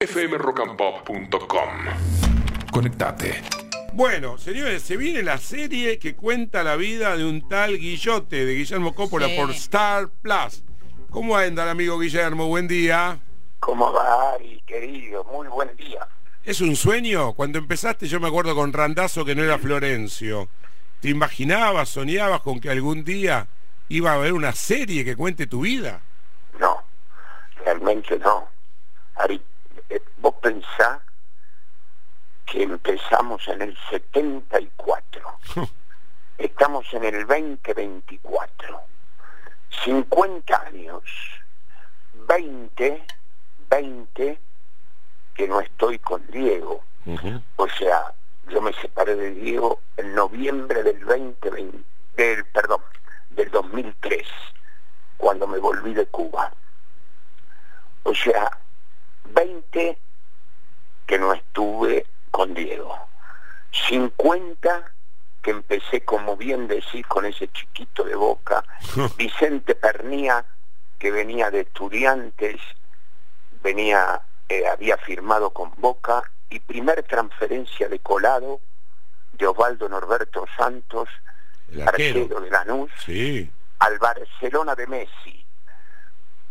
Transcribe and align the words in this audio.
fmrockandpop.com. 0.00 1.70
Conectate. 2.72 3.42
Bueno, 3.94 4.38
señores, 4.38 4.82
se 4.84 4.96
viene 4.96 5.24
la 5.24 5.38
serie 5.38 5.98
que 5.98 6.14
cuenta 6.14 6.62
la 6.62 6.76
vida 6.76 7.16
de 7.16 7.24
un 7.24 7.48
tal 7.48 7.76
Guillote 7.76 8.44
de 8.44 8.54
Guillermo 8.54 8.94
Coppola 8.94 9.26
Sí. 9.26 9.36
por 9.36 9.50
Star 9.50 10.08
Plus. 10.22 10.62
¿Cómo 11.10 11.36
anda 11.36 11.64
el 11.64 11.70
amigo 11.70 11.98
Guillermo? 11.98 12.46
Buen 12.46 12.68
día. 12.68 13.18
¿Cómo 13.58 13.92
va, 13.92 14.34
Ari, 14.34 14.62
querido? 14.68 15.24
Muy 15.24 15.48
buen 15.48 15.74
día. 15.76 16.06
¿Es 16.44 16.60
un 16.60 16.76
sueño? 16.76 17.32
Cuando 17.32 17.58
empezaste 17.58 18.06
yo 18.06 18.20
me 18.20 18.28
acuerdo 18.28 18.54
con 18.54 18.72
Randazo 18.72 19.24
que 19.24 19.34
no 19.34 19.42
era 19.42 19.58
Florencio. 19.58 20.48
¿Te 21.00 21.08
imaginabas, 21.08 21.88
soñabas 21.88 22.42
con 22.42 22.60
que 22.60 22.70
algún 22.70 23.02
día 23.02 23.48
iba 23.88 24.12
a 24.12 24.14
haber 24.14 24.32
una 24.32 24.52
serie 24.52 25.04
que 25.04 25.16
cuente 25.16 25.48
tu 25.48 25.62
vida? 25.62 26.02
No, 26.60 26.84
realmente 27.64 28.16
no. 28.20 28.46
Ari, 29.16 29.42
vos 30.18 30.34
pensás 30.42 31.00
que 32.46 32.62
empezamos 32.62 33.46
en 33.48 33.62
el 33.62 33.78
74. 33.90 35.38
Estamos 36.38 36.86
en 36.92 37.04
el 37.04 37.26
2024. 37.26 38.80
50 39.84 40.62
años. 40.62 41.02
20, 42.26 43.04
20 43.70 44.38
que 45.34 45.48
no 45.48 45.60
estoy 45.60 45.98
con 45.98 46.26
Diego. 46.30 46.84
O 47.56 47.68
sea, 47.68 48.12
yo 48.48 48.60
me 48.60 48.72
separé 48.74 49.14
de 49.14 49.30
Diego 49.30 49.80
en 49.96 50.14
noviembre 50.14 50.82
del 50.82 51.00
2020, 51.00 51.78
del, 52.16 52.44
perdón, 52.46 52.82
del 53.30 53.50
2003, 53.50 54.26
cuando 55.16 55.46
me 55.46 55.58
volví 55.58 55.94
de 55.94 56.06
Cuba. 56.06 56.52
O 58.02 58.14
sea, 58.14 58.50
20 59.32 59.98
que 61.06 61.18
no 61.18 61.32
estuve 61.32 62.06
con 62.30 62.54
Diego. 62.54 62.96
50 63.88 64.92
que 65.42 65.50
empecé, 65.52 66.00
como 66.04 66.36
bien 66.36 66.66
decís, 66.68 67.06
con 67.06 67.24
ese 67.24 67.48
chiquito 67.48 68.04
de 68.04 68.14
boca. 68.16 68.64
Vicente 69.16 69.74
Pernía, 69.74 70.44
que 70.98 71.10
venía 71.10 71.50
de 71.50 71.60
estudiantes, 71.60 72.60
venía, 73.62 74.20
eh, 74.48 74.66
había 74.66 74.96
firmado 74.98 75.50
con 75.50 75.72
Boca, 75.76 76.22
y 76.50 76.60
primer 76.60 77.02
transferencia 77.04 77.88
de 77.88 77.98
colado 78.00 78.60
de 79.32 79.46
Osvaldo 79.46 79.88
Norberto 79.88 80.46
Santos, 80.56 81.08
arquero. 81.86 82.20
arquero 82.22 82.40
de 82.40 82.50
Lanús, 82.50 82.90
Sí. 83.04 83.50
al 83.80 83.98
Barcelona 83.98 84.74
de 84.74 84.86
Messi. 84.86 85.44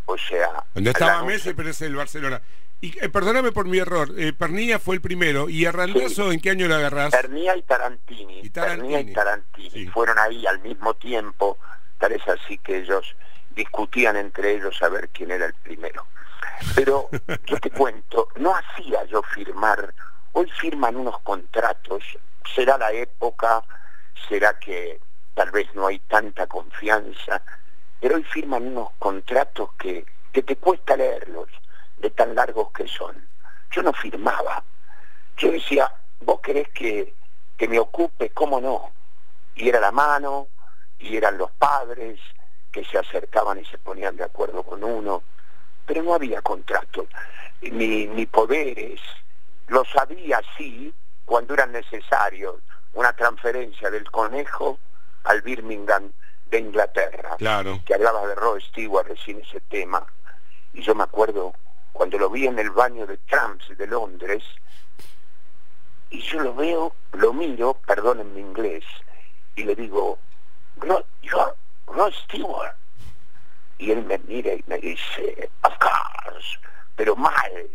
O 0.06 0.16
sea, 0.16 0.64
Donde 0.72 0.90
estaba 0.90 1.16
Lanús- 1.20 1.26
Messi, 1.26 1.52
pero 1.52 1.68
es 1.70 1.80
el 1.82 1.94
Barcelona. 1.96 2.40
Y 2.80 2.96
eh, 3.04 3.08
perdóname 3.08 3.50
por 3.50 3.66
mi 3.66 3.78
error, 3.78 4.12
eh, 4.16 4.32
Pernilla 4.32 4.78
fue 4.78 4.94
el 4.94 5.00
primero. 5.00 5.48
¿Y 5.48 5.66
a 5.66 5.72
Randazo 5.72 6.30
en 6.30 6.40
qué 6.40 6.50
año 6.50 6.68
lo 6.68 6.76
agarrás? 6.76 7.10
Pernía 7.10 7.56
y 7.56 7.62
Tarantini. 7.62 8.40
Y 8.40 8.50
Tarantini. 8.50 9.10
Y 9.10 9.12
Tarantini. 9.12 9.70
Sí. 9.70 9.86
Fueron 9.88 10.18
ahí 10.18 10.46
al 10.46 10.60
mismo 10.60 10.94
tiempo. 10.94 11.58
Tal 11.98 12.12
es 12.12 12.26
así 12.28 12.58
que 12.58 12.78
ellos 12.78 13.16
discutían 13.50 14.16
entre 14.16 14.54
ellos 14.54 14.80
a 14.82 14.88
ver 14.88 15.08
quién 15.08 15.32
era 15.32 15.46
el 15.46 15.54
primero. 15.54 16.06
Pero 16.76 17.08
yo 17.46 17.58
te 17.58 17.70
cuento, 17.70 18.28
no 18.36 18.54
hacía 18.54 19.04
yo 19.06 19.22
firmar. 19.22 19.92
Hoy 20.32 20.48
firman 20.60 20.94
unos 20.94 21.18
contratos. 21.22 22.04
Será 22.54 22.78
la 22.78 22.92
época, 22.92 23.64
será 24.28 24.56
que 24.58 25.00
tal 25.34 25.50
vez 25.50 25.66
no 25.74 25.88
hay 25.88 25.98
tanta 25.98 26.46
confianza. 26.46 27.42
Pero 28.00 28.14
hoy 28.14 28.24
firman 28.24 28.68
unos 28.68 28.90
contratos 29.00 29.70
que, 29.78 30.06
que 30.32 30.42
te 30.44 30.54
cuesta 30.56 30.96
leerlos, 30.96 31.48
de 32.00 32.10
tan 32.10 32.34
largos 32.34 32.70
que 32.72 32.86
son. 32.86 33.28
Yo 33.70 33.82
no 33.82 33.92
firmaba. 33.92 34.62
Yo 35.36 35.52
decía, 35.52 35.92
vos 36.20 36.40
querés 36.40 36.68
que, 36.70 37.14
que 37.56 37.68
me 37.68 37.78
ocupe, 37.78 38.30
¿cómo 38.30 38.60
no? 38.60 38.92
Y 39.54 39.68
era 39.68 39.80
la 39.80 39.92
mano, 39.92 40.48
y 40.98 41.16
eran 41.16 41.38
los 41.38 41.50
padres 41.52 42.20
que 42.72 42.84
se 42.84 42.98
acercaban 42.98 43.58
y 43.58 43.64
se 43.64 43.78
ponían 43.78 44.16
de 44.16 44.24
acuerdo 44.24 44.62
con 44.62 44.82
uno, 44.84 45.22
pero 45.86 46.02
no 46.02 46.14
había 46.14 46.42
contrato, 46.42 47.06
ni, 47.62 48.06
ni 48.06 48.26
poderes. 48.26 49.00
Lo 49.68 49.84
sabía, 49.84 50.40
sí, 50.56 50.92
cuando 51.24 51.54
eran 51.54 51.72
necesarios, 51.72 52.56
una 52.94 53.12
transferencia 53.12 53.90
del 53.90 54.10
conejo 54.10 54.78
al 55.24 55.42
Birmingham 55.42 56.12
de 56.46 56.58
Inglaterra 56.58 57.36
Claro. 57.36 57.80
que 57.84 57.94
hablaba 57.94 58.26
de 58.26 58.34
Rod 58.34 58.60
Stewart 58.60 59.06
recién 59.06 59.40
ese 59.40 59.60
tema, 59.60 60.06
y 60.72 60.82
yo 60.82 60.94
me 60.94 61.04
acuerdo 61.04 61.54
cuando 61.92 62.18
lo 62.18 62.30
vi 62.30 62.46
en 62.46 62.58
el 62.58 62.70
baño 62.70 63.06
de 63.06 63.16
Trumps 63.18 63.76
de 63.76 63.86
Londres, 63.86 64.44
y 66.10 66.20
yo 66.22 66.40
lo 66.40 66.54
veo, 66.54 66.94
lo 67.12 67.32
miro, 67.32 67.74
perdón 67.86 68.20
en 68.20 68.34
mi 68.34 68.40
inglés, 68.40 68.84
y 69.56 69.64
le 69.64 69.74
digo, 69.74 70.18
Rod, 70.76 71.04
you're 71.22 71.54
Rod 71.86 72.12
Stewart. 72.24 72.74
Y 73.78 73.90
él 73.92 74.04
me 74.04 74.18
mira 74.18 74.54
y 74.54 74.64
me 74.66 74.78
dice, 74.78 75.50
of 75.62 75.72
course, 75.78 76.58
pero 76.96 77.14
mal, 77.14 77.68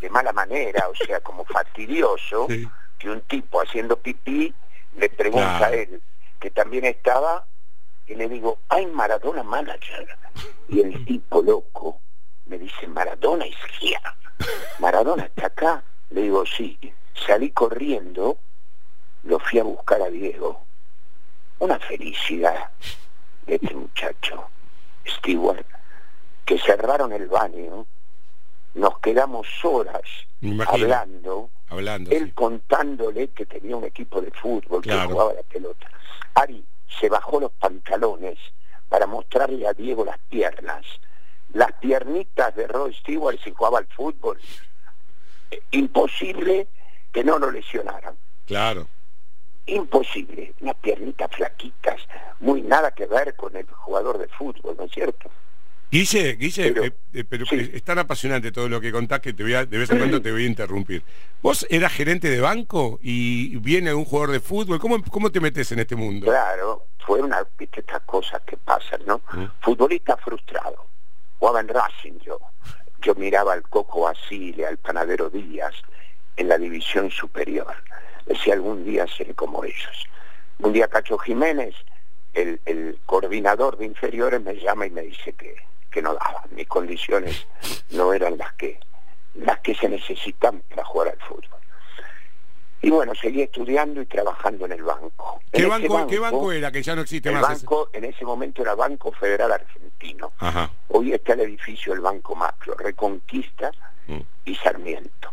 de 0.00 0.10
mala 0.10 0.32
manera, 0.32 0.88
o 0.88 0.94
sea, 0.94 1.20
como 1.20 1.44
fastidioso, 1.44 2.46
Sí. 2.48 2.68
que 2.98 3.10
un 3.10 3.20
tipo 3.22 3.60
haciendo 3.60 3.96
pipí 3.98 4.54
le 4.96 5.08
pregunta 5.08 5.58
Claro. 5.58 5.64
a 5.74 5.76
él, 5.76 6.02
que 6.40 6.50
también 6.50 6.84
estaba, 6.84 7.46
y 8.06 8.14
le 8.14 8.28
digo, 8.28 8.58
hay 8.68 8.86
Maradona 8.86 9.42
manager. 9.42 10.16
Y 10.68 10.80
el 10.80 11.04
tipo 11.04 11.42
loco 11.42 12.00
me 12.50 12.58
dice, 12.58 12.86
Maradona 12.88 13.46
is 13.46 13.56
here. 13.80 14.00
Maradona 14.80 15.24
está 15.24 15.46
acá. 15.46 15.82
Le 16.10 16.22
digo, 16.22 16.44
sí. 16.44 16.76
Salí 17.26 17.50
corriendo, 17.52 18.38
lo 19.22 19.38
fui 19.38 19.60
a 19.60 19.62
buscar 19.64 20.02
a 20.02 20.08
Diego. 20.10 20.60
Una 21.60 21.78
felicidad 21.78 22.70
de 23.46 23.54
este 23.54 23.72
muchacho, 23.74 24.48
Stewart, 25.06 25.64
que 26.44 26.58
cerraron 26.58 27.12
el 27.12 27.28
baño, 27.28 27.86
nos 28.74 28.98
quedamos 29.00 29.46
horas 29.62 30.02
hablando, 30.66 31.50
Hablando. 31.68 32.10
él 32.10 32.26
sí. 32.26 32.32
contándole 32.32 33.28
que 33.28 33.46
tenía 33.46 33.76
un 33.76 33.84
equipo 33.84 34.20
de 34.20 34.30
fútbol, 34.32 34.80
Claro. 34.82 35.06
que 35.08 35.12
jugaba 35.12 35.32
la 35.34 35.42
pelota. 35.42 35.86
Ari 36.34 36.64
se 36.98 37.08
bajó 37.08 37.38
los 37.40 37.52
pantalones 37.52 38.38
para 38.88 39.06
mostrarle 39.06 39.68
a 39.68 39.72
Diego 39.74 40.04
las 40.04 40.18
piernas. 40.28 40.84
Las 41.52 41.72
piernitas 41.80 42.54
de 42.54 42.66
Rod 42.66 42.92
Stewart 42.92 43.38
si 43.42 43.50
jugaba 43.52 43.78
al 43.78 43.86
fútbol. 43.86 44.38
Eh, 45.50 45.60
Imposible 45.72 46.68
que 47.12 47.24
no 47.24 47.38
lo 47.38 47.50
lesionaran. 47.50 48.14
Claro. 48.46 48.86
Imposible. 49.66 50.52
Unas 50.60 50.76
piernitas 50.76 51.30
flaquitas, 51.34 52.00
muy 52.40 52.62
nada 52.62 52.90
que 52.92 53.06
ver 53.06 53.34
con 53.36 53.54
el 53.56 53.66
jugador 53.66 54.18
de 54.18 54.28
fútbol, 54.28 54.76
¿no 54.78 54.84
es 54.84 54.92
cierto? 54.92 55.30
Guille, 55.92 56.34
Guille, 56.36 56.72
Pero- 56.72 56.84
eh, 56.84 56.92
eh, 57.14 57.24
pero 57.28 57.44
sí. 57.46 57.56
eh, 57.56 57.70
es 57.74 57.82
tan 57.82 57.98
apasionante 57.98 58.52
todo 58.52 58.68
lo 58.68 58.80
que 58.80 58.92
contás 58.92 59.18
que 59.20 59.32
te 59.32 59.42
voy 59.42 59.54
a- 59.54 59.66
de 59.66 59.76
vez 59.78 59.90
en 59.90 59.98
cuando 59.98 60.22
te 60.22 60.30
voy 60.30 60.44
a 60.44 60.46
interrumpir. 60.46 61.02
¿Vos 61.42 61.66
eras 61.68 61.92
gerente 61.92 62.28
de 62.30 62.40
banco 62.40 63.00
y 63.02 63.56
viene 63.56 63.90
algún 63.90 64.04
jugador 64.04 64.30
de 64.32 64.40
fútbol? 64.40 64.78
¿Cómo, 64.78 65.02
cómo 65.10 65.30
te 65.30 65.40
metes 65.40 65.72
en 65.72 65.80
este 65.80 65.96
mundo? 65.96 66.26
Claro, 66.26 66.86
fue 67.04 67.20
una, 67.20 67.44
viste 67.58 67.80
estas 67.80 68.02
cosas 68.02 68.40
que 68.46 68.56
pasan, 68.56 69.00
¿no? 69.04 69.20
Mm. 69.32 69.46
Futbolista 69.60 70.16
frustrado. 70.16 70.86
Jugaba 71.40 71.60
en 71.60 71.68
Racing 71.68 72.18
yo. 72.20 72.38
Yo 73.00 73.14
miraba 73.14 73.54
al 73.54 73.62
Coco 73.62 74.02
Basile, 74.02 74.66
al 74.66 74.76
Panadero 74.76 75.30
Díaz, 75.30 75.72
en 76.36 76.48
la 76.48 76.58
división 76.58 77.10
superior. 77.10 77.74
Decía, 78.26 78.52
algún 78.52 78.84
día 78.84 79.06
seré 79.06 79.34
como 79.34 79.64
ellos. 79.64 80.06
Un 80.58 80.74
día 80.74 80.86
Cacho 80.86 81.16
Jiménez, 81.16 81.74
el, 82.34 82.60
el 82.66 82.98
coordinador 83.06 83.78
de 83.78 83.86
inferiores, 83.86 84.42
me 84.42 84.54
llama 84.54 84.86
y 84.86 84.90
me 84.90 85.00
dice 85.00 85.32
que, 85.32 85.56
que 85.90 86.02
no 86.02 86.12
daba. 86.12 86.44
Mis 86.50 86.68
condiciones 86.68 87.46
no 87.88 88.12
eran 88.12 88.36
las 88.36 88.52
que, 88.52 88.78
las 89.32 89.60
que 89.60 89.74
se 89.74 89.88
necesitan 89.88 90.60
para 90.68 90.84
jugar 90.84 91.08
al 91.08 91.18
fútbol. 91.20 91.58
Y 92.82 92.88
bueno, 92.90 93.12
seguí 93.14 93.42
estudiando 93.42 94.00
y 94.00 94.06
trabajando 94.06 94.64
en 94.64 94.72
el 94.72 94.82
banco. 94.82 95.40
¿Qué 95.52 95.66
banco, 95.66 96.06
¿Qué 96.06 96.18
banco 96.18 96.50
era? 96.52 96.72
Que 96.72 96.82
ya 96.82 96.94
no 96.94 97.02
existe 97.02 97.28
el 97.28 97.34
más. 97.34 97.42
ese- 97.58 97.66
banco 97.66 97.90
en 97.92 98.04
ese 98.04 98.24
momento 98.24 98.62
era 98.62 98.74
Banco 98.74 99.12
Federal 99.12 99.52
Argentino. 99.52 100.32
Ajá. 100.38 100.70
Hoy 100.88 101.12
está 101.12 101.34
el 101.34 101.40
edificio 101.40 101.92
del 101.92 102.00
Banco 102.00 102.34
Macro, 102.34 102.74
Reconquista 102.78 103.70
Mm. 104.06 104.20
y 104.46 104.54
Sarmiento. 104.56 105.30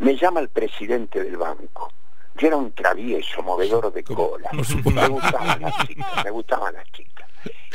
Me 0.00 0.16
llama 0.16 0.40
el 0.40 0.48
presidente 0.48 1.22
del 1.22 1.36
banco. 1.36 1.92
Yo 2.36 2.46
era 2.48 2.56
un 2.56 2.72
travieso, 2.72 3.42
movedor 3.42 3.92
de 3.92 4.02
cola. 4.02 4.50
Me 4.52 5.08
gustaban 5.08 5.60
las 5.60 5.86
chicas, 5.86 6.24
me 6.24 6.30
gustaban 6.30 6.74
las 6.74 6.90
chicas. 6.92 7.28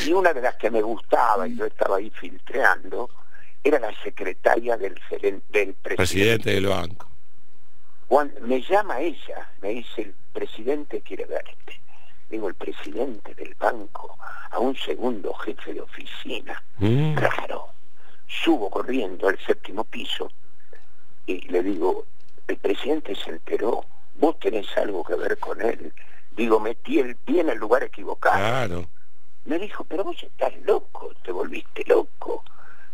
Y 0.06 0.12
una 0.12 0.34
de 0.34 0.42
las 0.42 0.56
que 0.56 0.70
me 0.72 0.82
gustaba, 0.82 1.48
y 1.48 1.56
yo 1.56 1.66
estaba 1.66 1.98
ahí 1.98 2.10
filtreando, 2.10 3.10
era 3.64 3.80
la 3.80 3.94
secretaria 4.04 4.76
del, 4.78 4.94
del 5.20 5.42
presidente. 5.42 5.96
Presidente 5.96 6.50
del 6.52 6.68
banco. 6.68 7.08
Juan, 8.08 8.34
me 8.42 8.62
llama 8.62 9.00
ella, 9.00 9.50
me 9.62 9.70
dice, 9.70 10.04
el 10.04 10.16
presidente 10.34 11.02
quiere 11.02 11.26
verte. 11.26 11.80
Digo, 12.30 12.48
el 12.48 12.56
presidente 12.56 13.34
del 13.36 13.54
banco, 13.56 14.18
a 14.52 14.60
un 14.60 14.76
segundo 14.76 15.34
jefe 15.34 15.74
de 15.74 15.82
oficina. 15.82 16.62
Mm. 16.78 17.16
Raro. 17.16 17.70
Subo 18.28 18.70
corriendo 18.70 19.28
al 19.28 19.40
séptimo 19.40 19.84
piso, 19.84 20.30
le 21.28 21.64
digo, 21.64 22.06
el 22.48 22.58
presidente 22.58 23.16
se 23.16 23.32
enteró, 23.32 23.86
vos 24.16 24.40
tenés 24.40 24.68
algo 24.78 25.04
que 25.04 25.16
ver 25.16 25.38
con 25.38 25.62
él. 25.62 25.94
Digo, 26.32 26.60
metí 26.60 27.00
el 27.00 27.16
pie 27.16 27.42
en 27.42 27.50
el 27.50 27.58
lugar 27.58 27.84
equivocado. 27.84 28.38
Claro. 28.38 28.90
Me 29.46 29.60
dijo, 29.60 29.84
pero 29.84 30.04
vos 30.04 30.22
estás 30.22 30.54
loco, 30.64 31.12
te 31.24 31.32
volviste 31.32 31.84
loco. 31.86 32.44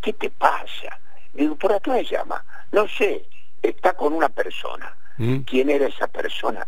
¿Qué 0.01 0.13
te 0.13 0.29
pasa? 0.29 0.99
Digo, 1.33 1.55
¿por 1.55 1.73
acá 1.73 1.91
me 1.91 2.03
llama? 2.03 2.43
No 2.71 2.87
sé, 2.87 3.25
está 3.61 3.93
con 3.93 4.13
una 4.13 4.29
persona. 4.29 4.95
¿Mm? 5.17 5.39
¿Quién 5.39 5.69
era 5.69 5.87
esa 5.87 6.07
persona? 6.07 6.65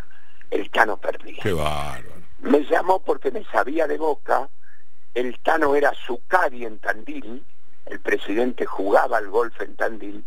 El 0.50 0.70
Tano 0.70 0.98
Perdía. 0.98 1.42
Qué 1.42 1.52
bárbaro. 1.52 2.14
Me 2.42 2.64
llamó 2.66 3.00
porque 3.00 3.32
me 3.32 3.44
sabía 3.46 3.88
de 3.88 3.98
boca, 3.98 4.50
el 5.14 5.40
Tano 5.40 5.76
era 5.76 5.94
su 6.06 6.22
cadi 6.28 6.66
en 6.66 6.80
Tandil, 6.80 7.44
el 7.86 8.00
presidente 8.00 8.66
jugaba 8.66 9.18
al 9.18 9.30
golf 9.30 9.60
en 9.62 9.76
Tandil, 9.76 10.24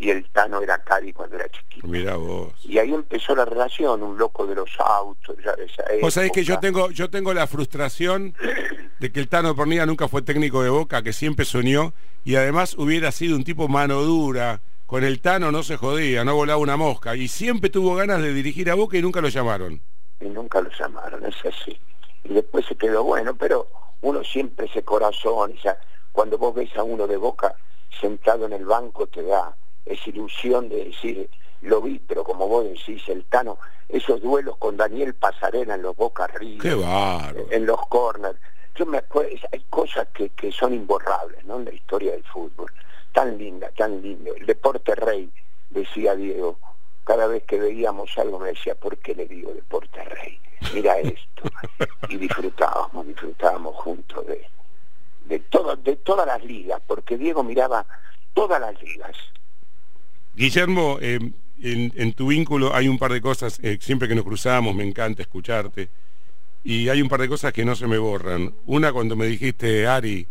y 0.00 0.10
el 0.10 0.28
Tano 0.30 0.62
era 0.62 0.78
cadi 0.78 1.12
cuando 1.12 1.36
era 1.36 1.48
chiquito. 1.50 1.86
Mira 1.86 2.16
vos. 2.16 2.54
Y 2.64 2.78
ahí 2.78 2.92
empezó 2.92 3.34
la 3.34 3.44
relación, 3.44 4.02
un 4.02 4.16
loco 4.16 4.46
de 4.46 4.54
los 4.54 4.70
autos, 4.78 5.36
ya 5.44 5.54
de 5.56 5.66
esa 5.66 5.84
Vos 6.00 6.14
sabés 6.14 6.32
que 6.32 6.42
yo 6.42 6.58
tengo, 6.58 6.90
yo 6.90 7.10
tengo 7.10 7.34
la 7.34 7.46
frustración 7.46 8.34
de 8.98 9.12
que 9.12 9.20
el 9.20 9.28
Tano 9.28 9.54
Pernilla 9.54 9.84
nunca 9.84 10.08
fue 10.08 10.22
técnico 10.22 10.62
de 10.62 10.70
Boca, 10.70 11.02
que 11.02 11.12
siempre 11.12 11.44
soñó, 11.44 11.92
y 12.24 12.36
además 12.36 12.74
hubiera 12.78 13.12
sido 13.12 13.36
un 13.36 13.44
tipo 13.44 13.68
mano 13.68 14.00
dura. 14.02 14.60
Con 14.90 15.04
el 15.04 15.20
Tano 15.20 15.52
no 15.52 15.62
se 15.62 15.76
jodía, 15.76 16.24
no 16.24 16.34
volaba 16.34 16.58
una 16.58 16.76
mosca, 16.76 17.14
y 17.14 17.28
siempre 17.28 17.70
tuvo 17.70 17.94
ganas 17.94 18.20
de 18.22 18.34
dirigir 18.34 18.68
a 18.70 18.74
Boca 18.74 18.98
y 18.98 19.02
nunca 19.02 19.20
lo 19.20 19.28
llamaron. 19.28 19.80
y 20.18 20.24
nunca 20.24 20.60
lo 20.60 20.68
llamaron, 20.68 21.24
es 21.26 21.36
así. 21.46 21.78
Y 22.24 22.34
después 22.34 22.66
se 22.66 22.74
quedó 22.74 23.04
bueno, 23.04 23.36
pero 23.36 23.68
uno 24.00 24.24
siempre 24.24 24.66
ese 24.66 24.82
corazón, 24.82 25.52
esa, 25.56 25.78
cuando 26.10 26.38
vos 26.38 26.56
ves 26.56 26.76
a 26.76 26.82
uno 26.82 27.06
de 27.06 27.16
boca 27.16 27.54
sentado 28.00 28.46
en 28.46 28.52
el 28.52 28.64
banco 28.64 29.06
te 29.06 29.22
da 29.22 29.54
esa 29.86 30.10
ilusión 30.10 30.68
de 30.68 30.86
decir, 30.86 31.30
lo 31.60 31.80
vi, 31.80 32.00
pero 32.00 32.24
como 32.24 32.48
vos 32.48 32.64
decís, 32.64 33.08
el 33.08 33.24
Tano, 33.26 33.58
esos 33.88 34.20
duelos 34.20 34.56
con 34.56 34.76
Daniel 34.76 35.14
Pasarela 35.14 35.76
en 35.76 35.82
los 35.82 35.94
Boca 35.94 36.24
Arriba, 36.24 36.62
Qué 36.62 37.54
en 37.54 37.64
los 37.64 37.80
corners, 37.86 38.40
yo 38.74 38.86
me 38.86 38.98
acuerdo, 38.98 39.36
hay 39.52 39.64
cosas 39.70 40.08
que, 40.12 40.30
que 40.30 40.50
son 40.50 40.74
imborrables, 40.74 41.44
¿no? 41.44 41.58
En 41.58 41.66
la 41.66 41.74
historia 41.74 42.10
del 42.10 42.24
fútbol, 42.24 42.72
tan 43.12 43.36
linda, 43.38 43.70
tan 43.76 44.00
lindo. 44.02 44.34
El 44.34 44.46
deporte 44.46 44.94
rey, 44.94 45.30
decía 45.70 46.14
Diego, 46.14 46.58
cada 47.04 47.26
vez 47.26 47.42
que 47.44 47.58
veíamos 47.58 48.16
algo 48.18 48.38
me 48.38 48.48
decía, 48.48 48.74
¿por 48.74 48.96
qué 48.98 49.14
le 49.14 49.26
digo 49.26 49.52
deporte 49.52 50.02
rey? 50.04 50.38
Mira 50.74 50.98
esto. 50.98 51.42
Y 52.08 52.16
disfrutábamos, 52.16 53.06
disfrutábamos 53.06 53.74
juntos 53.76 54.26
de, 54.26 54.46
de, 55.26 55.38
todo- 55.40 55.76
de 55.76 55.96
todas 55.96 56.26
las 56.26 56.44
ligas, 56.44 56.80
porque 56.86 57.16
Diego 57.16 57.42
miraba 57.42 57.86
todas 58.34 58.60
las 58.60 58.80
ligas. 58.82 59.16
Guillermo, 60.34 60.98
eh, 61.00 61.18
en, 61.62 62.12
tu 62.14 62.28
vínculo 62.28 62.74
hay 62.74 62.88
un 62.88 62.98
par 62.98 63.12
de 63.12 63.20
cosas, 63.20 63.58
eh, 63.62 63.78
siempre 63.80 64.08
que 64.08 64.14
nos 64.14 64.24
cruzamos 64.24 64.74
me 64.74 64.84
encanta 64.84 65.22
escucharte, 65.22 65.88
y 66.62 66.88
hay 66.88 67.02
un 67.02 67.08
par 67.08 67.20
de 67.20 67.28
cosas 67.28 67.52
que 67.52 67.64
no 67.64 67.74
se 67.74 67.86
me 67.86 67.98
borran. 67.98 68.54
Una 68.66 68.92
cuando 68.92 69.16
me 69.16 69.26
dijiste, 69.26 69.86
Ari, 69.86 70.26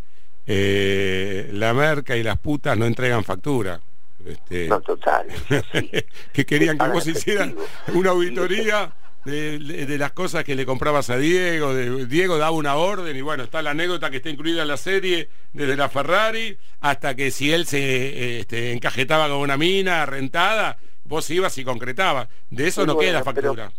eh, 0.51 1.49
la 1.53 1.73
merca 1.75 2.17
y 2.17 2.23
las 2.23 2.39
putas 2.39 2.75
no 2.75 2.85
entregan 2.85 3.23
factura. 3.23 3.79
Este, 4.25 4.67
No, 4.67 4.81
total. 4.81 5.27
que 6.33 6.45
querían 6.45 6.77
que 6.77 6.87
vos 6.89 7.05
hicieras 7.07 7.49
una 7.93 8.09
auditoría 8.09 8.91
de, 9.25 9.59
de- 9.59 9.85
de 9.85 9.97
las 9.99 10.11
cosas 10.13 10.43
que 10.43 10.55
le 10.55 10.65
comprabas 10.65 11.09
a 11.11 11.17
Diego. 11.17 11.73
de- 11.75 12.05
Diego 12.07 12.37
daba 12.39 12.51
una 12.51 12.75
orden 12.75 13.15
y 13.15 13.21
bueno, 13.21 13.43
está 13.43 13.61
la 13.61 13.71
anécdota 13.71 14.09
que 14.09 14.17
está 14.17 14.29
incluida 14.29 14.63
en 14.63 14.67
la 14.69 14.77
serie, 14.77 15.29
desde 15.53 15.77
la 15.77 15.87
Ferrari 15.87 16.57
hasta 16.81 17.15
que 17.15 17.29
si 17.29 17.53
él 17.53 17.65
se 17.67 18.39
este, 18.39 18.71
encajetaba 18.73 19.27
con 19.29 19.37
una 19.37 19.55
mina 19.55 20.05
rentada, 20.07 20.77
vos 21.03 21.29
ibas 21.29 21.57
y 21.59 21.63
concretabas. 21.63 22.27
De 22.49 22.67
eso 22.67 22.81
Sí, 22.81 22.87
no 22.87 22.95
bueno, 22.95 23.11
queda 23.11 23.23
pero- 23.23 23.53
factura. 23.53 23.71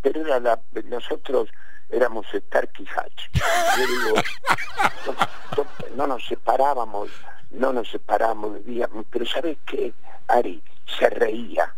pero 0.00 0.20
era 0.22 0.40
la, 0.40 0.58
nosotros 0.88 1.50
éramos 1.90 2.26
Stark 2.32 2.70
y 2.78 2.86
Hatch. 2.86 3.22
Yo 3.78 3.86
digo, 3.86 4.22
no, 5.06 5.12
no- 5.56 5.96
no 5.96 6.06
nos 6.06 6.24
separábamos, 6.26 7.10
no 7.50 7.72
nos 7.72 7.88
separábamos, 7.90 8.64
vivíamos, 8.64 9.04
pero 9.10 9.26
¿sabes 9.26 9.56
qué, 9.66 9.92
Ari? 10.28 10.62
Se 10.98 11.08
reía, 11.10 11.74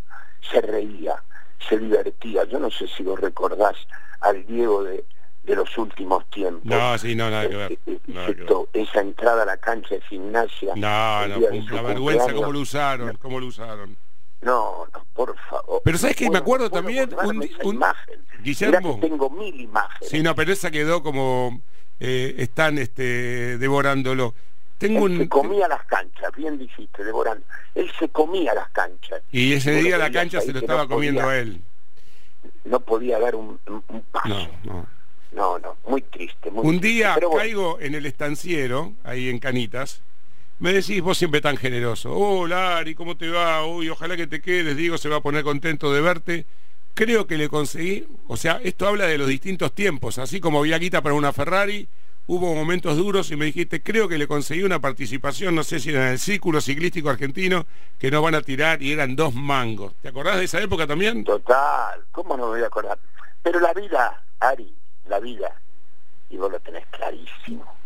se 0.50 0.60
reía, 0.60 1.22
se 1.68 1.78
divertía. 1.78 2.44
Yo 2.44 2.58
no 2.58 2.70
sé 2.70 2.86
si 2.88 3.02
vos 3.02 3.18
recordás 3.20 3.76
al 4.20 4.44
Diego 4.46 4.82
de, 4.84 5.04
de 5.44 5.56
los 5.56 5.76
últimos 5.78 6.28
tiempos. 6.30 6.64
No, 6.64 6.96
sí, 6.98 7.14
no, 7.14 7.30
nada 7.30 7.48
que 7.48 7.56
ver. 7.56 7.72
Eh, 7.72 7.78
eh, 7.86 7.98
nada 8.08 8.26
que 8.26 8.32
ver. 8.32 8.42
excepto 8.42 8.68
esa 8.72 9.00
entrada 9.00 9.42
a 9.42 9.46
la 9.46 9.56
cancha 9.56 9.94
de 9.94 10.00
gimnasia. 10.02 10.74
No, 10.76 11.26
no, 11.28 11.38
la 11.70 11.82
vergüenza 11.82 12.32
cómo 12.32 12.52
lo 12.52 12.60
usaron, 12.60 13.16
cómo 13.16 13.40
lo 13.40 13.46
usaron. 13.46 13.96
No, 14.42 14.86
no, 14.94 15.04
por 15.14 15.36
favor. 15.50 15.82
Pero 15.84 15.98
¿sabes 15.98 16.16
qué? 16.16 16.30
Me 16.30 16.38
acuerdo 16.38 16.70
también 16.70 17.10
un- 17.24 17.46
un- 17.64 17.74
imagen. 17.74 18.24
Guillermo. 18.42 18.98
Que 19.00 19.08
tengo 19.08 19.28
mil 19.30 19.60
imágenes. 19.60 20.08
Sí, 20.08 20.22
no, 20.22 20.34
pero 20.34 20.52
esa 20.52 20.70
quedó 20.70 21.02
como 21.02 21.60
eh, 21.98 22.34
están 22.38 22.78
este, 22.78 23.58
devorándolo. 23.58 24.34
Tengo 24.78 25.06
Él 25.06 25.16
se 25.18 25.22
un 25.24 25.28
comía 25.28 25.68
las 25.68 25.84
canchas, 25.84 26.30
bien 26.34 26.56
dijiste, 26.56 27.04
devorando. 27.04 27.44
Él 27.74 27.90
se 27.98 28.08
comía 28.08 28.54
las 28.54 28.70
canchas. 28.70 29.20
y 29.30 29.52
ese 29.52 29.72
día 29.72 29.98
la 29.98 30.10
cancha 30.10 30.40
se 30.40 30.46
lo 30.48 30.52
que 30.54 30.58
estaba 30.60 30.84
no 30.84 30.88
comiendo 30.88 31.20
podía- 31.20 31.38
él. 31.38 31.60
No 32.64 32.80
podía 32.80 33.18
dar 33.18 33.34
un, 33.36 33.60
un- 33.66 33.84
un 33.88 34.00
paso. 34.10 34.28
No, 34.28 34.48
no. 34.64 34.86
No, 35.32 35.58
no, 35.58 35.76
muy 35.86 36.00
triste. 36.02 36.50
Muy 36.50 36.66
Un 36.66 36.80
triste. 36.80 36.88
día 36.88 37.14
bueno, 37.20 37.30
caigo 37.36 37.78
en 37.80 37.94
el 37.94 38.06
estanciero, 38.06 38.94
ahí 39.04 39.28
en 39.28 39.38
Canitas. 39.38 40.02
Me 40.60 40.74
decís, 40.74 41.00
vos 41.00 41.16
siempre 41.16 41.40
tan 41.40 41.56
generoso. 41.56 42.14
Hola, 42.14 42.76
Ari, 42.76 42.94
¿cómo 42.94 43.16
te 43.16 43.30
va? 43.30 43.64
Uy, 43.64 43.88
ojalá 43.88 44.14
que 44.14 44.26
te 44.26 44.42
quedes. 44.42 44.76
Diego 44.76 44.98
se 44.98 45.08
va 45.08 45.16
a 45.16 45.22
poner 45.22 45.42
contento 45.42 45.90
de 45.90 46.02
verte. 46.02 46.44
Creo 46.92 47.26
que 47.26 47.38
le 47.38 47.48
conseguí, 47.48 48.06
o 48.28 48.36
sea, 48.36 48.60
esto 48.62 48.86
habla 48.86 49.06
de 49.06 49.16
los 49.16 49.26
distintos 49.26 49.72
tiempos. 49.72 50.18
Así 50.18 50.38
como 50.38 50.58
había 50.58 50.76
guita 50.76 51.00
para 51.00 51.14
una 51.14 51.32
Ferrari, 51.32 51.88
hubo 52.26 52.54
momentos 52.54 52.94
duros 52.98 53.30
y 53.30 53.36
me 53.36 53.46
dijiste, 53.46 53.82
creo 53.82 54.06
que 54.06 54.18
le 54.18 54.28
conseguí 54.28 54.62
una 54.62 54.80
participación, 54.80 55.54
no 55.54 55.64
sé 55.64 55.80
si 55.80 55.90
era 55.90 56.08
en 56.08 56.12
el 56.12 56.18
Círculo 56.18 56.60
Ciclístico 56.60 57.08
Argentino, 57.08 57.64
que 57.98 58.10
nos 58.10 58.22
van 58.22 58.34
a 58.34 58.42
tirar 58.42 58.82
y 58.82 58.92
eran 58.92 59.16
dos 59.16 59.32
mangos. 59.32 59.94
¿Te 60.02 60.08
acordás 60.08 60.36
de 60.36 60.44
esa 60.44 60.60
época 60.60 60.86
también? 60.86 61.24
Total, 61.24 62.04
¿cómo 62.12 62.36
no 62.36 62.44
me 62.44 62.50
voy 62.50 62.62
a 62.64 62.66
acordar? 62.66 62.98
Pero 63.42 63.60
la 63.60 63.72
vida, 63.72 64.24
Ari, 64.40 64.74
la 65.08 65.20
vida, 65.20 65.58
y 66.28 66.36
vos 66.36 66.52
lo 66.52 66.60
tenés 66.60 66.86
clarísimo. 66.88 67.79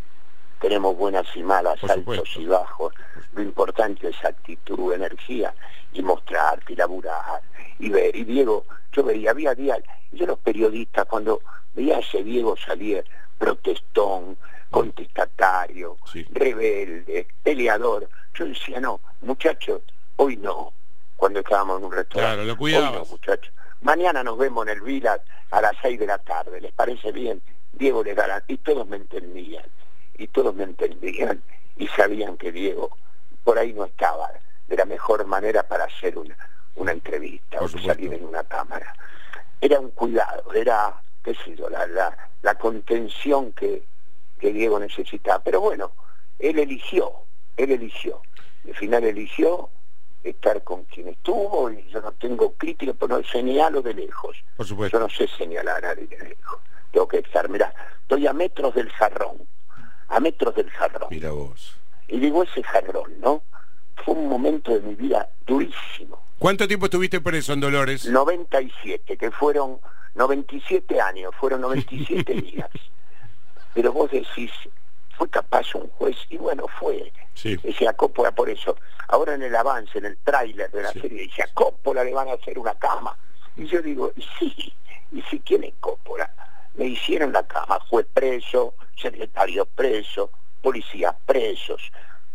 Tenemos 0.65 0.97
buenas 0.97 1.27
y 1.37 1.43
malas, 1.43 1.79
Por 1.79 1.91
altos 1.93 2.15
supuesto. 2.17 2.41
y 2.41 2.47
bajos. 2.47 2.95
Lo 3.35 3.43
importante 3.43 4.09
es 4.09 4.25
actitud, 4.25 4.95
energía, 4.95 5.53
y 5.93 6.01
mostrarte, 6.01 6.73
y 6.73 6.77
laburar, 6.77 7.43
y 7.79 7.91
ver. 7.91 8.17
Y 8.17 8.25
Diego, 8.25 8.65
yo 8.91 9.05
veía, 9.05 9.33
había 9.33 9.55
días, 9.55 9.81
yo 10.13 10.25
los 10.25 10.39
periodistas, 10.39 11.05
cuando 11.05 11.43
veía 11.75 11.97
a 11.97 12.01
ese 12.01 12.23
Diego 12.25 12.57
salir 12.57 13.05
protestón, 13.37 14.39
contestatario, 14.71 15.99
Sí. 16.11 16.25
rebelde, 16.31 17.27
peleador, 17.43 18.09
yo 18.33 18.47
decía, 18.47 18.81
no, 18.81 19.01
muchachos, 19.21 19.83
hoy 20.17 20.39
no, 20.39 20.73
cuando 21.17 21.41
estábamos 21.41 21.79
en 21.81 21.85
un 21.85 21.93
restaurante. 21.93 22.37
Claro, 22.43 22.45
lo 22.45 22.65
Hoy 22.65 22.73
no, 22.73 23.05
muchachos. 23.05 23.53
Mañana 23.83 24.25
nos 24.25 24.39
vemos 24.39 24.67
en 24.67 24.73
el 24.73 24.81
Vila 24.81 25.21
a 25.51 25.61
las 25.61 25.73
6 25.83 26.01
de 26.01 26.07
la 26.07 26.17
tarde. 26.17 26.59
¿Les 26.59 26.73
parece 26.73 27.13
bien? 27.13 27.43
Diego 27.75 28.03
le 28.03 28.15
ganan. 28.15 28.43
Y 28.49 28.57
todos 28.57 28.87
me 28.89 28.97
entendían. 28.97 29.63
Y 30.19 30.29
todos 30.29 30.55
me 30.55 30.65
entendían. 30.65 31.43
Y 31.77 31.87
sabían 31.89 32.37
que 32.37 32.53
Diego 32.53 32.91
por 33.43 33.59
ahí 33.59 33.73
no 33.73 33.85
estaba 33.85 34.31
de 34.69 34.77
la 34.77 34.85
mejor 34.85 35.27
manera 35.27 35.63
para 35.67 35.85
hacer 35.85 36.17
una, 36.17 36.37
una 36.77 36.93
entrevista 36.93 37.59
Por 37.59 37.67
o 37.67 37.69
supuesto. 37.69 37.93
salir 37.95 38.15
en 38.15 38.25
una 38.25 38.43
cámara. 38.45 38.95
Era 39.61 39.81
un 39.81 39.91
cuidado, 39.91 40.53
era, 40.55 40.95
qué 41.23 41.35
sé 41.35 41.55
yo, 41.57 41.69
la, 41.69 41.87
la, 41.87 42.17
la 42.43 42.55
contención 42.55 43.53
que, 43.53 43.83
que 44.39 44.53
Diego 44.53 44.79
necesitaba. 44.79 45.43
Pero 45.43 45.61
bueno, 45.61 45.93
él 46.39 46.59
eligió, 46.59 47.13
él 47.57 47.73
eligió. 47.73 48.21
Al 48.67 48.75
final 48.77 49.05
eligió 49.05 49.69
estar 50.23 50.63
con 50.65 50.85
quien 50.85 51.09
estuvo 51.09 51.71
y 51.71 51.87
yo 51.89 52.01
no 52.01 52.13
tengo 52.13 52.53
crítica, 52.55 52.95
pero 52.99 53.19
no 53.19 53.25
señalo 53.25 53.83
de 53.83 53.93
lejos. 53.95 54.43
Por 54.57 54.65
Yo 54.65 54.71
supuesto. 54.71 54.99
no 55.01 55.11
sé 55.11 55.29
señalar 55.29 55.85
a 55.85 55.89
nadie 55.95 56.07
de 56.07 56.19
lejos. 56.31 56.61
Tengo 56.93 57.07
que 57.09 57.19
estar, 57.19 57.49
mirá, 57.51 57.75
estoy 58.03 58.27
a 58.27 58.33
metros 58.33 58.75
del 58.75 58.89
jarrón, 58.91 59.44
a 60.15 60.21
metros 60.21 60.55
del 60.55 60.71
jarrón. 60.71 61.09
Mira 61.11 61.31
vos. 61.33 61.75
Y 62.09 62.19
digo 62.21 62.43
ese 62.43 62.63
jarrón, 62.63 63.19
¿no? 63.21 63.43
Fue 64.05 64.15
un 64.15 64.29
momento 64.29 64.73
de 64.73 64.81
mi 64.81 64.95
vida 64.95 65.29
durísimo. 65.47 66.23
¿Cuánto 66.39 66.67
tiempo 66.69 66.87
estuviste 66.87 67.21
preso 67.21 67.53
en 67.53 67.61
Dolores? 67.61 68.07
97, 68.07 69.17
que 69.17 69.31
fueron 69.31 69.79
97 70.15 71.01
años, 71.01 71.33
fueron 71.39 71.61
97 71.63 72.33
días. 72.43 72.71
Pero 73.73 73.93
vos 73.93 74.11
decís, 74.11 74.51
fue 75.17 75.29
capaz 75.31 75.75
un 75.75 75.89
juez, 75.91 76.17
y 76.29 76.37
bueno, 76.37 76.67
fue. 76.79 77.13
Sí. 77.35 77.57
Decía 77.57 77.93
Coppola 77.95 78.31
por 78.33 78.49
eso. 78.51 78.77
Ahora 79.09 79.35
en 79.35 79.43
el 79.43 79.55
avance, 79.57 79.99
en 79.99 80.05
el 80.07 80.17
tráiler 80.19 80.71
de 80.71 80.83
la 80.83 80.91
Sí. 80.93 81.01
serie, 81.01 81.23
dice 81.23 81.43
a 81.43 81.49
Coppola 81.55 82.05
le 82.05 82.13
van 82.13 82.29
a 82.29 82.35
hacer 82.35 82.59
una 82.59 82.75
cama. 82.75 83.17
Y 83.57 83.67
yo 83.67 83.81
digo, 83.83 84.13
sí, 84.39 84.73
y 85.13 85.23
sí, 85.23 85.41
¿quién 85.45 85.65
es 85.65 85.75
Coppola? 85.81 86.31
Me 86.75 86.87
hicieron 86.87 87.33
la 87.33 87.45
cama, 87.47 87.79
juez 87.89 88.07
preso, 88.13 88.75
secretario 88.97 89.67
preso, 89.67 90.31
policías 90.63 91.15
presos, 91.27 91.83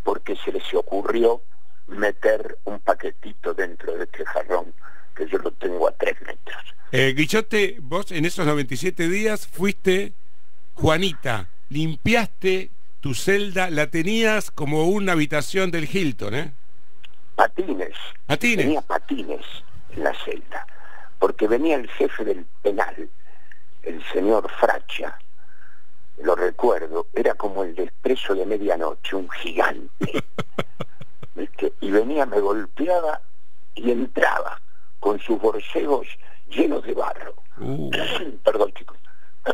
porque 0.04 0.36
se 0.36 0.52
les 0.52 0.74
ocurrió 0.74 1.42
meter 1.88 2.58
un 2.66 2.80
paquetito 2.80 3.54
dentro 3.54 3.96
de 3.96 4.04
este 4.04 4.24
Eh, 6.92 7.14
Guichote, 7.16 7.78
vos 7.82 8.12
en 8.12 8.26
esos 8.26 8.48
97 8.48 9.08
días 9.10 9.48
fuiste 9.48 10.14
Juanita, 10.74 11.48
limpiaste 11.70 12.72
tu 13.00 13.14
celda, 13.14 13.70
la 13.70 13.88
tenías 13.88 14.50
como 14.50 14.86
una 14.86 15.12
habitación 15.12 15.70
del 15.70 15.88
Hilton, 15.88 16.34
¿eh? 16.34 16.52
Patines. 17.36 17.96
Patines. 18.26 18.66
Tenía 18.66 18.82
patines 18.82 19.46
en 19.96 20.04
la 20.04 20.14
celda, 20.26 20.66
porque 21.20 21.48
venía 21.48 21.76
el 21.76 21.88
jefe 21.92 22.26
del 22.26 22.44
penal, 22.64 23.08
el 23.84 24.04
señor 24.12 24.50
Fracha, 24.60 25.20
lo 26.22 26.36
recuerdo, 26.36 27.08
era 27.14 27.34
como 27.36 27.64
el 27.64 27.76
desprecio 27.76 28.36
de 28.36 28.46
medianoche, 28.46 29.16
un 29.16 29.30
gigante. 29.30 29.90
Y 31.82 31.92
venía, 31.92 32.26
me 32.26 32.42
golpeaba 32.42 33.22
y 33.74 33.92
entraba 33.92 34.60
con 35.00 35.20
sus 35.20 35.40
borcegos 35.40 36.06
llenos 36.50 36.84
de 36.84 36.94
barro. 36.94 37.34
Uh. 37.58 37.90
Perdón, 38.44 38.74
chicos. 38.74 38.98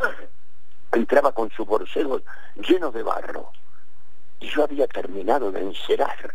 entraba 0.91 1.31
con 1.31 1.51
sus 1.51 1.67
borcegos 1.67 2.24
llenos 2.55 2.91
de 2.93 3.03
barro. 3.03 3.51
Y 4.39 4.48
yo 4.50 4.63
había 4.63 4.88
terminado 4.88 5.51
de 5.51 5.62
encerar. 5.62 6.34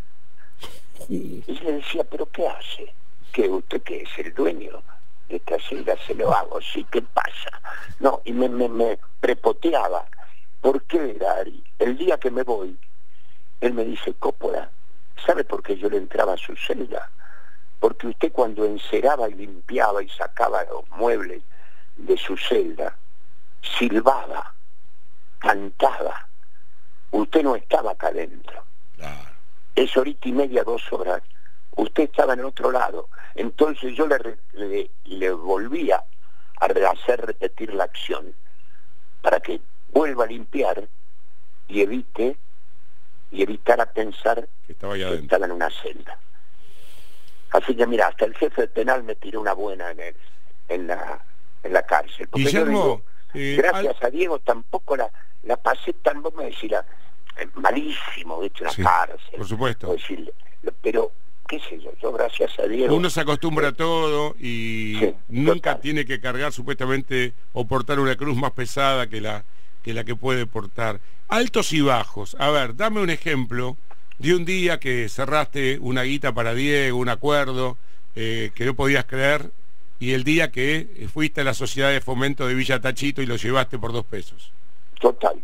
Y 1.09 1.43
le 1.47 1.73
decía, 1.73 2.05
¿pero 2.05 2.27
qué 2.27 2.47
hace? 2.47 2.95
¿Que 3.33 3.49
usted 3.49 3.83
que 3.83 4.03
es 4.03 4.19
el 4.19 4.33
dueño? 4.33 4.81
de 5.31 5.37
esta 5.37 5.59
celda 5.61 5.97
se 6.07 6.15
lo 6.15 6.35
hago, 6.35 6.61
sí, 6.61 6.85
¿qué 6.91 7.01
pasa? 7.01 7.51
No, 8.01 8.21
y 8.25 8.33
me, 8.33 8.49
me, 8.49 8.69
me 8.69 8.99
prepoteaba. 9.21 10.05
¿Por 10.61 10.83
qué, 10.83 11.15
Dari? 11.15 11.65
El 11.79 11.97
día 11.97 12.19
que 12.19 12.31
me 12.31 12.43
voy, 12.43 12.77
él 13.61 13.75
me 13.75 13.85
dice, 13.85 14.15
Cópola, 14.15 14.71
¿sabe 15.25 15.45
por 15.45 15.63
qué 15.63 15.77
yo 15.77 15.89
le 15.89 15.97
entraba 15.97 16.35
a 16.35 16.37
su 16.37 16.55
celda? 16.57 17.11
Porque 17.79 18.09
usted 18.09 18.33
cuando 18.33 18.65
enceraba 18.65 19.29
y 19.29 19.35
limpiaba 19.35 20.03
y 20.03 20.09
sacaba 20.11 20.65
los 20.65 20.89
muebles 20.91 21.43
de 21.97 22.17
su 22.19 22.37
celda, 22.37 22.95
silbaba, 23.63 24.55
cantaba. 25.39 26.29
Usted 27.11 27.43
no 27.43 27.57
estaba 27.57 27.93
acá 27.93 28.09
adentro. 28.09 28.63
Es 29.75 29.97
horita 29.97 30.29
y 30.29 30.33
media, 30.33 30.63
dos 30.63 30.83
horas. 30.93 31.23
Usted 31.77 32.05
estaba 32.05 32.35
en 32.35 32.45
otro 32.45 32.71
lado. 32.71 33.09
Entonces 33.35 33.95
yo 33.95 34.07
le, 34.07 34.37
le, 34.53 34.91
le 35.05 35.33
volvía 35.33 36.05
a 36.61 36.67
hacer 36.67 37.25
repetir 37.25 37.73
la 37.73 37.85
acción 37.85 38.35
para 39.23 39.41
que 39.41 39.61
vuelva 39.93 40.25
a 40.25 40.27
limpiar 40.27 40.89
y 41.69 41.81
evite 41.81 42.37
y 43.31 43.43
evitar 43.43 43.81
a 43.81 43.87
pensar 43.87 44.49
que 44.67 44.73
estaba, 44.73 44.97
en 44.97 45.53
una 45.53 45.71
celda. 45.71 46.19
Así 47.51 47.75
que 47.75 47.87
mira, 47.87 48.09
hasta 48.09 48.25
el 48.25 48.35
jefe 48.35 48.67
penal 48.69 49.03
me 49.03 49.15
tiró 49.15 49.41
una 49.41 49.53
buena 49.53 49.91
en, 49.91 50.01
en, 50.69 50.87
la, 50.87 51.23
en 51.63 51.73
la 51.73 51.83
cárcel. 51.83 52.29
Guillermo, 52.33 53.03
eh, 53.35 53.57
gracias 53.59 54.03
a 54.03 54.11
Diego 54.11 54.39
tampoco 54.41 54.97
la, 54.97 55.11
la 55.45 55.57
pasé 55.57 55.93
tan, 55.95 56.23
vamos 56.23 56.41
a 56.41 56.47
decir, 56.47 56.75
eh, 56.75 57.49
malísimo, 57.55 58.43
hecho, 58.43 58.65
la 58.65 58.75
cárcel. 58.75 59.37
Por 59.37 59.47
supuesto. 59.47 59.97
pero 60.81 61.13
qué 61.49 61.59
sé 61.61 61.81
yo, 61.81 61.93
yo 62.01 62.13
gracias 62.13 62.59
a 62.59 62.67
Diego... 62.67 62.95
Uno 62.95 63.11
se 63.11 63.21
acostumbra 63.21 63.69
a 63.69 63.73
todo 63.73 64.37
y 64.39 65.15
nunca 65.29 65.81
tiene 65.81 66.05
que 66.05 66.21
cargar 66.21 66.53
supuestamente 66.53 67.33
o 67.53 67.67
portar 67.67 67.99
una 67.99 68.17
cruz 68.17 68.37
más 68.37 68.53
pesada 68.53 69.09
que 69.09 69.21
la 69.21 69.45
que 69.83 69.95
la 69.95 70.05
que 70.05 70.17
puede 70.17 70.47
portar. 70.47 71.01
Altos 71.29 71.73
y 71.73 71.81
bajos. 71.81 72.37
A 72.39 72.51
ver, 72.51 72.77
dame 72.77 73.01
un 73.01 73.11
ejemplo 73.11 73.77
de 74.19 74.35
un 74.35 74.45
día 74.45 74.79
que 74.79 75.09
cerraste 75.09 75.79
una 75.81 76.03
guita 76.03 76.33
para 76.33 76.55
Diego, 76.55 76.99
un 76.99 77.09
acuerdo 77.09 77.79
eh, 78.15 78.51
que 78.55 78.67
no 78.67 78.75
podías 78.75 79.07
creer, 79.07 79.51
y 79.99 80.13
el 80.13 80.25
día 80.25 80.51
que 80.51 81.09
fuiste 81.13 81.43
a 81.43 81.45
la 81.45 81.55
sociedad 81.55 81.91
de 81.91 82.01
fomento 82.01 82.47
de 82.47 82.55
Villa 82.55 82.81
Tachito 82.81 83.23
y 83.23 83.27
lo 83.27 83.37
llevaste 83.37 83.79
por 83.79 83.93
dos 83.93 84.05
pesos. 84.05 84.53
Total. 85.01 85.43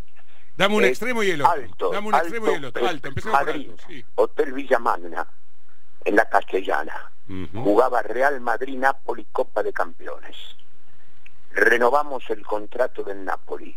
Dame 0.57 0.75
un 0.75 0.85
extremo 0.85 1.23
y 1.23 1.31
el 1.31 1.43
otro. 1.43 1.91
Dame 1.93 2.09
un 2.09 2.15
extremo 2.15 2.51
y 2.51 2.55
el 2.55 2.65
otro. 2.65 2.87
Alto, 2.87 3.11
alto. 3.33 3.75
Hotel 4.15 4.53
Villa 4.53 4.79
Magna, 4.79 5.27
en 6.05 6.17
la 6.17 6.29
Castellana. 6.29 7.13
Jugaba 7.53 8.03
Real 8.03 8.41
Madrid, 8.41 8.79
Napoli, 8.79 9.27
Copa 9.33 9.63
de 9.63 9.73
Campeones. 9.73 10.37
Renovamos 11.53 12.23
el 12.31 12.45
contrato 12.47 13.03
del 13.03 13.25
Napoli 13.25 13.77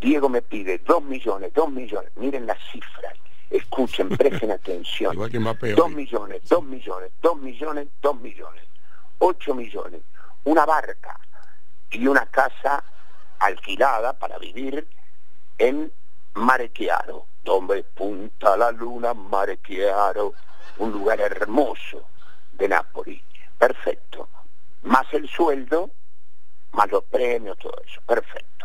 Diego 0.00 0.28
me 0.28 0.42
pide 0.42 0.78
dos 0.78 1.02
millones, 1.02 1.52
dos 1.54 1.70
millones, 1.70 2.10
miren 2.16 2.46
las 2.46 2.58
cifras, 2.70 3.14
escuchen, 3.50 4.08
presten 4.10 4.50
atención. 4.52 5.16
dos 5.16 5.90
millones, 5.90 6.42
dos 6.48 6.62
millones, 6.64 7.12
dos 7.22 7.36
millones, 7.38 7.88
dos 8.02 8.20
millones, 8.20 8.62
ocho 9.18 9.54
millones, 9.54 10.00
una 10.44 10.66
barca 10.66 11.18
y 11.90 12.06
una 12.06 12.26
casa 12.26 12.82
alquilada 13.38 14.12
para 14.12 14.38
vivir 14.38 14.86
en 15.58 15.92
Marequiaro, 16.34 17.26
donde 17.44 17.82
punta 17.82 18.56
la 18.56 18.70
luna, 18.72 19.14
Marequiaro, 19.14 20.34
un 20.78 20.92
lugar 20.92 21.20
hermoso 21.20 22.04
de 22.52 22.68
Nápoles. 22.68 23.20
Perfecto. 23.58 24.28
Más 24.82 25.06
el 25.12 25.28
sueldo, 25.28 25.90
más 26.72 26.90
los 26.90 27.04
premios, 27.04 27.56
todo 27.58 27.74
eso. 27.86 28.00
Perfecto. 28.06 28.55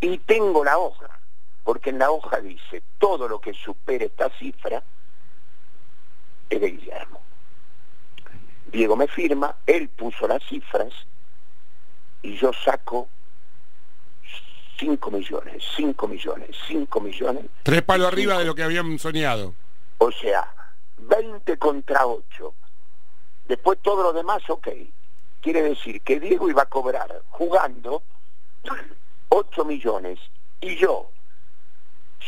Y 0.00 0.18
tengo 0.18 0.64
la 0.64 0.78
hoja, 0.78 1.08
porque 1.64 1.90
en 1.90 1.98
la 1.98 2.10
hoja 2.10 2.40
dice, 2.40 2.82
todo 2.98 3.28
lo 3.28 3.40
que 3.40 3.52
supere 3.52 4.06
esta 4.06 4.30
cifra 4.38 4.82
es 6.48 6.60
de 6.60 6.70
Guillermo. 6.70 7.20
Diego 8.70 8.96
me 8.96 9.08
firma, 9.08 9.56
él 9.66 9.88
puso 9.88 10.28
las 10.28 10.42
cifras 10.44 10.92
y 12.22 12.36
yo 12.36 12.52
saco 12.52 13.08
5 14.78 15.10
millones, 15.10 15.64
5 15.76 16.08
millones, 16.08 16.56
5 16.68 17.00
millones. 17.00 17.44
Tres 17.62 17.82
palos 17.82 18.08
arriba 18.08 18.38
de 18.38 18.44
lo 18.44 18.54
que 18.54 18.62
habían 18.62 18.98
soñado. 18.98 19.54
O 19.98 20.12
sea, 20.12 20.52
20 20.98 21.58
contra 21.58 22.06
8. 22.06 22.54
Después 23.48 23.78
todo 23.82 24.02
lo 24.04 24.12
demás, 24.12 24.42
ok. 24.48 24.68
Quiere 25.40 25.62
decir 25.62 26.00
que 26.02 26.20
Diego 26.20 26.48
iba 26.48 26.62
a 26.62 26.66
cobrar 26.66 27.22
jugando 27.30 28.02
8 29.28 29.64
millones. 29.64 30.18
Y 30.60 30.76
yo, 30.76 31.10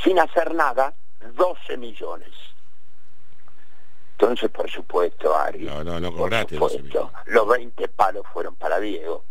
sin 0.04 0.18
hacer 0.18 0.54
nada, 0.54 0.94
12 1.34 1.76
millones. 1.76 2.30
Entonces, 4.12 4.50
por 4.50 4.70
supuesto, 4.70 5.34
Ari, 5.34 5.64
no, 5.64 5.82
no, 5.82 5.98
no 5.98 6.12
cobraste 6.14 6.58
los 7.26 7.48
20 7.48 7.88
palos 7.88 8.26
fueron 8.32 8.54
para 8.54 8.78
Diego 8.78 9.24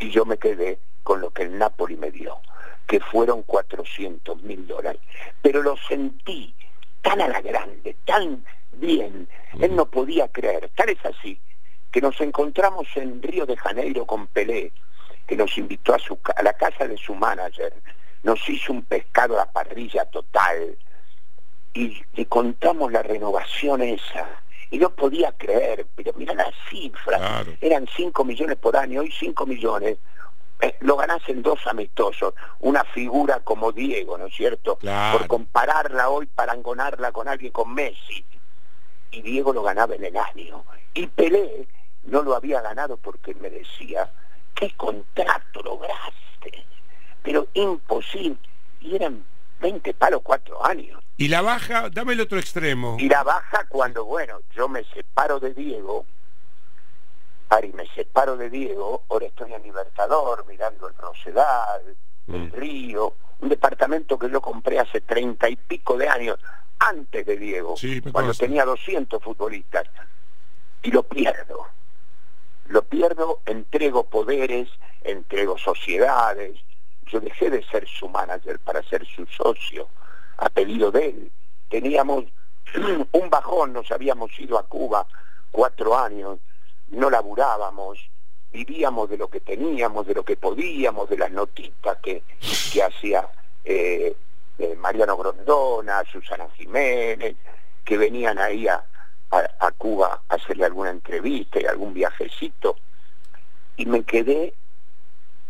y 0.00 0.10
yo 0.10 0.24
me 0.24 0.38
quedé 0.38 0.78
con 1.04 1.20
lo 1.20 1.30
que 1.30 1.44
el 1.44 1.56
Napoli 1.56 1.96
me 1.96 2.10
dio, 2.10 2.40
que 2.86 2.98
fueron 2.98 3.42
400 3.42 4.42
mil 4.42 4.66
dólares. 4.66 5.00
Pero 5.40 5.62
lo 5.62 5.76
sentí 5.76 6.52
tan 7.02 7.20
a 7.20 7.28
la 7.28 7.40
grande, 7.42 7.94
tan 8.04 8.44
bien, 8.72 9.28
él 9.60 9.76
no 9.76 9.86
podía 9.86 10.26
creer, 10.28 10.70
tal 10.74 10.88
es 10.88 11.04
así, 11.04 11.38
que 11.92 12.00
nos 12.00 12.20
encontramos 12.20 12.88
en 12.96 13.22
Río 13.22 13.46
de 13.46 13.56
Janeiro 13.56 14.04
con 14.04 14.26
Pelé, 14.26 14.72
que 15.26 15.36
nos 15.36 15.56
invitó 15.58 15.94
a, 15.94 15.98
su, 15.98 16.18
a 16.36 16.42
la 16.42 16.52
casa 16.52 16.86
de 16.86 16.96
su 16.96 17.14
manager, 17.14 17.72
nos 18.22 18.48
hizo 18.48 18.72
un 18.72 18.82
pescado 18.82 19.40
a 19.40 19.46
parrilla 19.46 20.04
total 20.06 20.76
y 21.74 22.02
le 22.14 22.26
contamos 22.26 22.92
la 22.92 23.02
renovación 23.02 23.82
esa. 23.82 24.26
Y 24.70 24.78
no 24.78 24.90
podía 24.90 25.32
creer, 25.32 25.86
pero 25.94 26.12
mira 26.16 26.34
las 26.34 26.52
cifras, 26.68 27.46
eran 27.60 27.86
5 27.94 28.24
millones 28.24 28.56
por 28.56 28.76
año, 28.76 29.02
hoy 29.02 29.12
5 29.12 29.46
millones, 29.46 29.98
eh, 30.60 30.74
lo 30.80 30.96
ganás 30.96 31.20
en 31.28 31.42
dos 31.42 31.60
amistosos, 31.66 32.34
una 32.60 32.84
figura 32.84 33.40
como 33.40 33.72
Diego, 33.72 34.16
¿no 34.16 34.26
es 34.26 34.34
cierto? 34.34 34.78
Por 34.78 35.26
compararla 35.26 36.08
hoy, 36.08 36.26
parangonarla 36.26 37.12
con 37.12 37.28
alguien 37.28 37.52
con 37.52 37.72
Messi. 37.74 38.24
Y 39.10 39.22
Diego 39.22 39.52
lo 39.52 39.62
ganaba 39.62 39.94
en 39.94 40.04
el 40.04 40.16
año. 40.16 40.64
Y 40.92 41.06
Pelé 41.06 41.68
no 42.04 42.22
lo 42.22 42.34
había 42.34 42.60
ganado 42.60 42.96
porque 42.96 43.34
me 43.34 43.50
decía, 43.50 44.10
¿Qué 44.54 44.72
contrato 44.76 45.62
lograste? 45.62 46.64
Pero 47.22 47.48
imposible. 47.54 48.38
Y 48.80 48.96
eran 48.96 49.24
20 49.60 49.94
palos, 49.94 50.20
cuatro 50.22 50.64
años. 50.64 51.02
¿Y 51.16 51.28
la 51.28 51.42
baja? 51.42 51.88
Dame 51.90 52.12
el 52.12 52.20
otro 52.20 52.38
extremo. 52.38 52.96
Y 52.98 53.08
la 53.08 53.22
baja 53.22 53.66
cuando, 53.68 54.04
bueno, 54.04 54.40
yo 54.54 54.68
me 54.68 54.84
separo 54.84 55.40
de 55.40 55.54
Diego, 55.54 56.04
Ari, 57.48 57.72
me 57.72 57.86
separo 57.94 58.36
de 58.36 58.50
Diego, 58.50 59.04
ahora 59.08 59.26
estoy 59.26 59.52
en 59.52 59.62
Libertador, 59.62 60.44
mirando 60.48 60.88
el 60.88 60.94
Rosedal, 60.96 61.96
el 62.28 62.34
mm. 62.34 62.52
Río, 62.52 63.14
un 63.40 63.48
departamento 63.48 64.18
que 64.18 64.28
yo 64.28 64.40
compré 64.40 64.78
hace 64.78 65.00
treinta 65.00 65.48
y 65.48 65.56
pico 65.56 65.96
de 65.96 66.08
años, 66.08 66.38
antes 66.78 67.24
de 67.24 67.36
Diego, 67.36 67.76
cuando 68.12 68.34
tenía 68.34 68.64
200 68.64 69.22
futbolistas, 69.22 69.84
y 70.82 70.90
lo 70.90 71.02
pierdo 71.04 71.66
lo 72.66 72.82
pierdo, 72.82 73.40
entrego 73.46 74.04
poderes, 74.04 74.68
entrego 75.02 75.58
sociedades. 75.58 76.58
Yo 77.06 77.20
dejé 77.20 77.50
de 77.50 77.62
ser 77.64 77.86
su 77.86 78.08
manager 78.08 78.58
para 78.58 78.82
ser 78.82 79.06
su 79.06 79.26
socio, 79.26 79.88
a 80.38 80.48
pedido 80.48 80.90
de 80.90 81.06
él. 81.06 81.32
Teníamos 81.68 82.24
un 83.12 83.30
bajón, 83.30 83.72
nos 83.72 83.90
habíamos 83.90 84.38
ido 84.38 84.58
a 84.58 84.66
Cuba 84.66 85.06
cuatro 85.50 85.96
años, 85.96 86.38
no 86.88 87.10
laburábamos, 87.10 87.98
vivíamos 88.50 89.10
de 89.10 89.18
lo 89.18 89.28
que 89.28 89.40
teníamos, 89.40 90.06
de 90.06 90.14
lo 90.14 90.24
que 90.24 90.36
podíamos, 90.36 91.08
de 91.08 91.18
las 91.18 91.30
notitas 91.30 91.98
que, 91.98 92.22
que 92.72 92.82
hacía 92.82 93.28
eh, 93.64 94.16
eh, 94.58 94.74
Mariano 94.76 95.16
Grondona, 95.16 96.02
Susana 96.10 96.48
Jiménez, 96.56 97.36
que 97.84 97.96
venían 97.96 98.38
ahí 98.38 98.66
a, 98.66 98.84
a, 99.38 99.70
Cuba 99.72 100.22
a 100.28 100.34
hacerle 100.34 100.64
alguna 100.64 100.90
entrevista 100.90 101.60
y 101.60 101.64
algún 101.64 101.94
viajecito, 101.94 102.76
y 103.76 103.86
me 103.86 104.02
quedé 104.04 104.54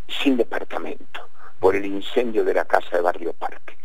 sin 0.09 0.37
departamento 0.37 1.29
por 1.59 1.77
el 1.77 1.85
incendio 1.87 2.45
de 2.45 2.55
la 2.55 2.65
casa 2.65 2.97
de 2.97 3.03
Barrio 3.03 3.33
Parque. 3.33 3.77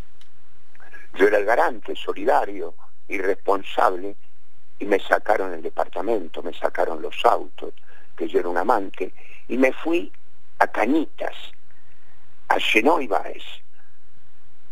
Yo 1.15 1.27
era 1.27 1.38
el 1.38 1.46
garante, 1.46 1.96
solidario 1.96 2.75
y 3.08 3.18
responsable, 3.18 4.15
y 4.79 4.86
me 4.86 5.00
sacaron 5.00 5.53
el 5.53 5.62
departamento, 5.62 6.41
me 6.41 6.53
sacaron 6.53 7.01
los 7.01 7.25
autos, 7.25 7.74
que 8.15 8.27
yo 8.27 8.39
era 8.39 8.50
un 8.50 8.58
amante, 8.58 9.13
y 9.48 9.58
me 9.58 9.74
fui 9.74 10.12
a 10.60 10.68
Cañitas, 10.68 11.36
a 12.48 12.58
Chenoy 12.58 13.08
Baez, 13.08 13.44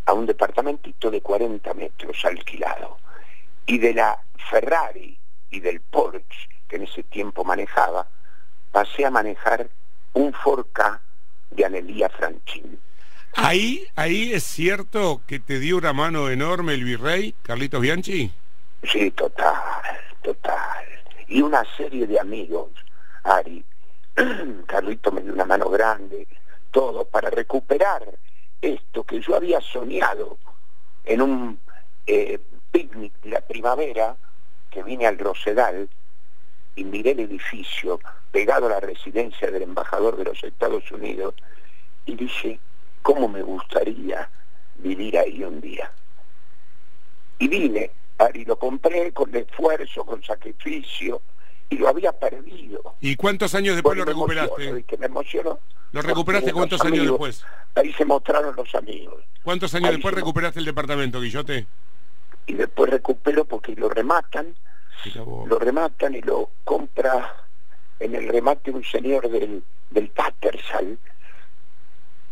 a 0.06 0.14
un 0.14 0.26
departamentito 0.26 1.12
de 1.12 1.22
40 1.22 1.74
metros 1.74 2.24
alquilado. 2.24 2.98
Y 3.68 3.78
de 3.78 3.94
la 3.94 4.20
Ferrari 4.50 5.20
y 5.52 5.60
del 5.60 5.82
Porsche 5.82 6.50
que 6.68 6.78
en 6.78 6.84
ese 6.84 7.04
tiempo 7.04 7.44
manejaba, 7.44 8.08
pasé 8.72 9.06
a 9.06 9.12
manejar 9.12 9.70
un 10.14 10.34
Ford 10.34 10.66
K 10.74 11.02
de 11.52 11.66
Anelia 11.66 12.10
Franchín. 12.10 12.80
Ahí, 13.36 13.86
ahí 13.96 14.34
es 14.34 14.44
cierto 14.44 15.22
que 15.28 15.40
te 15.40 15.60
dio 15.60 15.78
una 15.78 15.94
mano 15.94 16.30
enorme 16.30 16.74
el 16.74 16.84
virrey, 16.84 17.36
Carlitos 17.44 17.82
Bianchi. 17.82 18.32
Sí, 18.84 19.12
total, 19.12 19.56
total. 20.22 20.86
Y 21.28 21.42
una 21.42 21.64
serie 21.76 22.08
de 22.08 22.20
amigos, 22.20 22.72
Ari. 23.24 23.64
Carlito 24.66 25.12
me 25.12 25.22
dio 25.22 25.34
una 25.34 25.46
mano 25.46 25.70
grande, 25.70 26.28
todo 26.72 27.06
para 27.06 27.30
recuperar 27.30 28.18
esto 28.62 29.04
que 29.04 29.22
yo 29.22 29.36
había 29.36 29.62
soñado 29.62 30.40
en 31.06 31.22
un 31.22 31.60
eh, 32.08 32.40
picnic 32.78 33.14
de 33.24 33.32
la 33.32 33.42
primavera, 33.42 34.16
que 34.70 34.84
vine 34.84 35.08
al 35.08 35.18
Rosedal 35.18 35.90
y 36.76 36.84
miré 36.84 37.12
el 37.12 37.22
edificio 37.22 38.00
pegado 38.32 38.68
a 38.68 38.70
la 38.70 38.80
residencia 38.80 39.50
del 39.50 39.64
embajador 39.64 40.16
de 40.16 40.26
los 40.26 40.44
Estados 40.44 40.92
Unidos 40.92 41.34
y 42.06 42.16
dije, 42.16 42.60
¿cómo 43.02 43.28
me 43.28 43.42
gustaría 43.42 44.30
vivir 44.76 45.18
ahí 45.18 45.44
un 45.44 45.60
día? 45.60 45.92
Y 47.40 47.48
vine, 47.48 47.90
y 48.36 48.46
lo 48.46 48.60
compré 48.60 49.12
con 49.12 49.36
esfuerzo, 49.36 50.06
con 50.06 50.22
sacrificio, 50.24 51.22
y 51.70 51.78
lo 51.78 51.90
había 51.90 52.12
perdido. 52.12 52.96
¿Y 53.02 53.16
cuántos 53.16 53.56
años 53.56 53.76
después 53.76 53.98
lo 53.98 54.06
recuperaste? 54.06 54.84
que 54.84 54.98
me 54.98 55.08
emocionó. 55.08 55.60
¿Lo 55.94 56.02
recuperaste 56.04 56.54
cuántos 56.54 56.82
años 56.82 57.08
después? 57.08 57.44
Ahí 57.74 57.92
se 57.94 58.06
mostraron 58.06 58.56
los 58.56 58.74
amigos. 58.76 59.24
¿Cuántos 59.44 59.74
años 59.74 59.92
después 59.92 60.14
recuperaste 60.14 60.60
el 60.60 60.66
departamento, 60.66 61.20
Guillote? 61.20 61.66
Y 62.48 62.54
después 62.54 62.90
recupero 62.90 63.46
porque 63.46 63.76
lo 63.76 63.90
rematan, 63.90 64.56
lo 65.16 65.60
rematan 65.60 66.16
y 66.16 66.22
lo 66.22 66.50
compra 66.64 67.36
en 68.00 68.16
el 68.16 68.28
remate 68.30 68.72
un 68.72 68.84
señor 68.84 69.30
del, 69.30 69.64
del 69.92 70.10
Tattersall. 70.12 70.98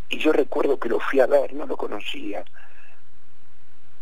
Y 0.09 0.19
yo 0.19 0.31
recuerdo 0.31 0.79
que 0.79 0.89
lo 0.89 0.99
fui 0.99 1.19
a 1.19 1.27
ver, 1.27 1.53
no 1.53 1.65
lo 1.65 1.77
conocía. 1.77 2.43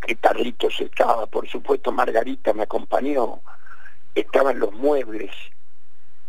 Que 0.00 0.16
Carlitos 0.16 0.80
estaba, 0.80 1.26
por 1.26 1.48
supuesto 1.48 1.90
Margarita 1.90 2.52
me 2.52 2.62
acompañó, 2.62 3.40
estaban 4.14 4.58
los 4.58 4.72
muebles. 4.72 5.32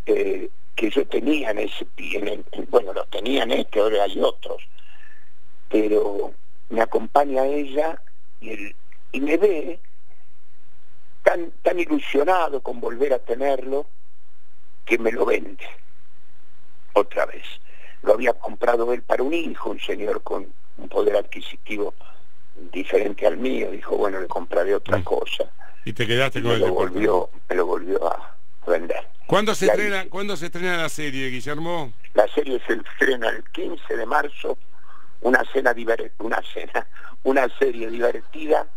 Eh, 0.06 0.50
que 0.76 0.90
yo 0.90 1.06
tenía 1.06 1.50
en 1.50 1.58
ese 1.58 1.86
en, 1.96 2.44
bueno 2.68 2.92
los 2.92 3.08
tenía 3.08 3.42
en 3.42 3.52
este 3.52 3.80
ahora 3.80 4.04
hay 4.04 4.20
otros 4.20 4.62
pero 5.68 6.32
me 6.68 6.82
acompaña 6.82 7.46
ella 7.46 8.00
y, 8.40 8.50
el, 8.50 8.76
y 9.16 9.20
me 9.22 9.38
ve 9.38 9.80
tan 11.22 11.50
tan 11.62 11.80
ilusionado 11.80 12.60
con 12.60 12.80
volver 12.80 13.14
a 13.14 13.18
tenerlo 13.18 13.86
que 14.84 14.98
me 14.98 15.10
lo 15.10 15.24
vende 15.24 15.66
otra 16.92 17.24
vez. 17.24 17.44
Lo 18.02 18.12
había 18.12 18.34
comprado 18.34 18.92
él 18.92 19.00
para 19.02 19.22
un 19.22 19.32
hijo 19.32 19.70
un 19.70 19.80
señor 19.80 20.22
con 20.22 20.46
un 20.76 20.88
poder 20.90 21.16
adquisitivo 21.16 21.94
diferente 22.70 23.26
al 23.26 23.38
mío. 23.38 23.70
Dijo 23.70 23.96
bueno 23.96 24.20
le 24.20 24.26
compraré 24.26 24.74
otra 24.74 24.98
mm. 24.98 25.04
cosa 25.04 25.50
y 25.86 25.94
te 25.94 26.06
quedaste 26.06 26.42
con 26.42 26.52
me 26.52 26.58
lo 26.58 26.74
volvió 26.74 27.30
me 27.48 27.56
lo 27.56 27.64
volvió 27.64 28.06
a 28.06 28.36
vender. 28.66 29.08
¿Cuándo 29.26 29.54
se, 29.54 29.66
estrena, 29.66 30.04
¿Cuándo 30.10 30.36
se 30.36 30.46
estrena 30.46 30.76
la 30.76 30.88
serie, 30.90 31.30
Guillermo? 31.30 31.94
La 32.14 32.28
serie 32.28 32.60
se 32.66 32.74
estrena 32.74 33.30
el 33.30 33.42
15 33.50 33.96
de 33.96 34.06
marzo, 34.06 34.58
una 35.22 35.42
cena 35.52 35.74
una 36.18 36.42
cena, 36.42 36.86
una 37.24 37.48
serie 37.58 37.90
divertida 37.90 38.68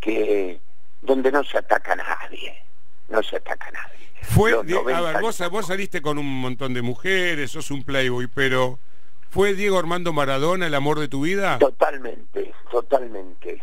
que 0.00 0.60
donde 1.02 1.30
no 1.32 1.44
se 1.44 1.58
ataca 1.58 1.92
a 1.92 1.96
nadie, 1.96 2.62
no 3.08 3.22
se 3.22 3.36
ataca 3.36 3.68
a 3.68 3.72
nadie. 3.72 4.06
Fue, 4.22 4.52
a 4.52 5.00
ver, 5.00 5.20
vos, 5.20 5.40
vos 5.50 5.66
saliste 5.66 6.02
con 6.02 6.18
un 6.18 6.40
montón 6.40 6.74
de 6.74 6.82
mujeres, 6.82 7.52
sos 7.52 7.70
un 7.70 7.84
playboy, 7.84 8.26
pero 8.26 8.78
¿fue 9.30 9.54
Diego 9.54 9.78
Armando 9.78 10.12
Maradona 10.12 10.66
el 10.66 10.74
amor 10.74 10.98
de 10.98 11.08
tu 11.08 11.22
vida? 11.22 11.58
Totalmente, 11.58 12.52
totalmente, 12.70 13.62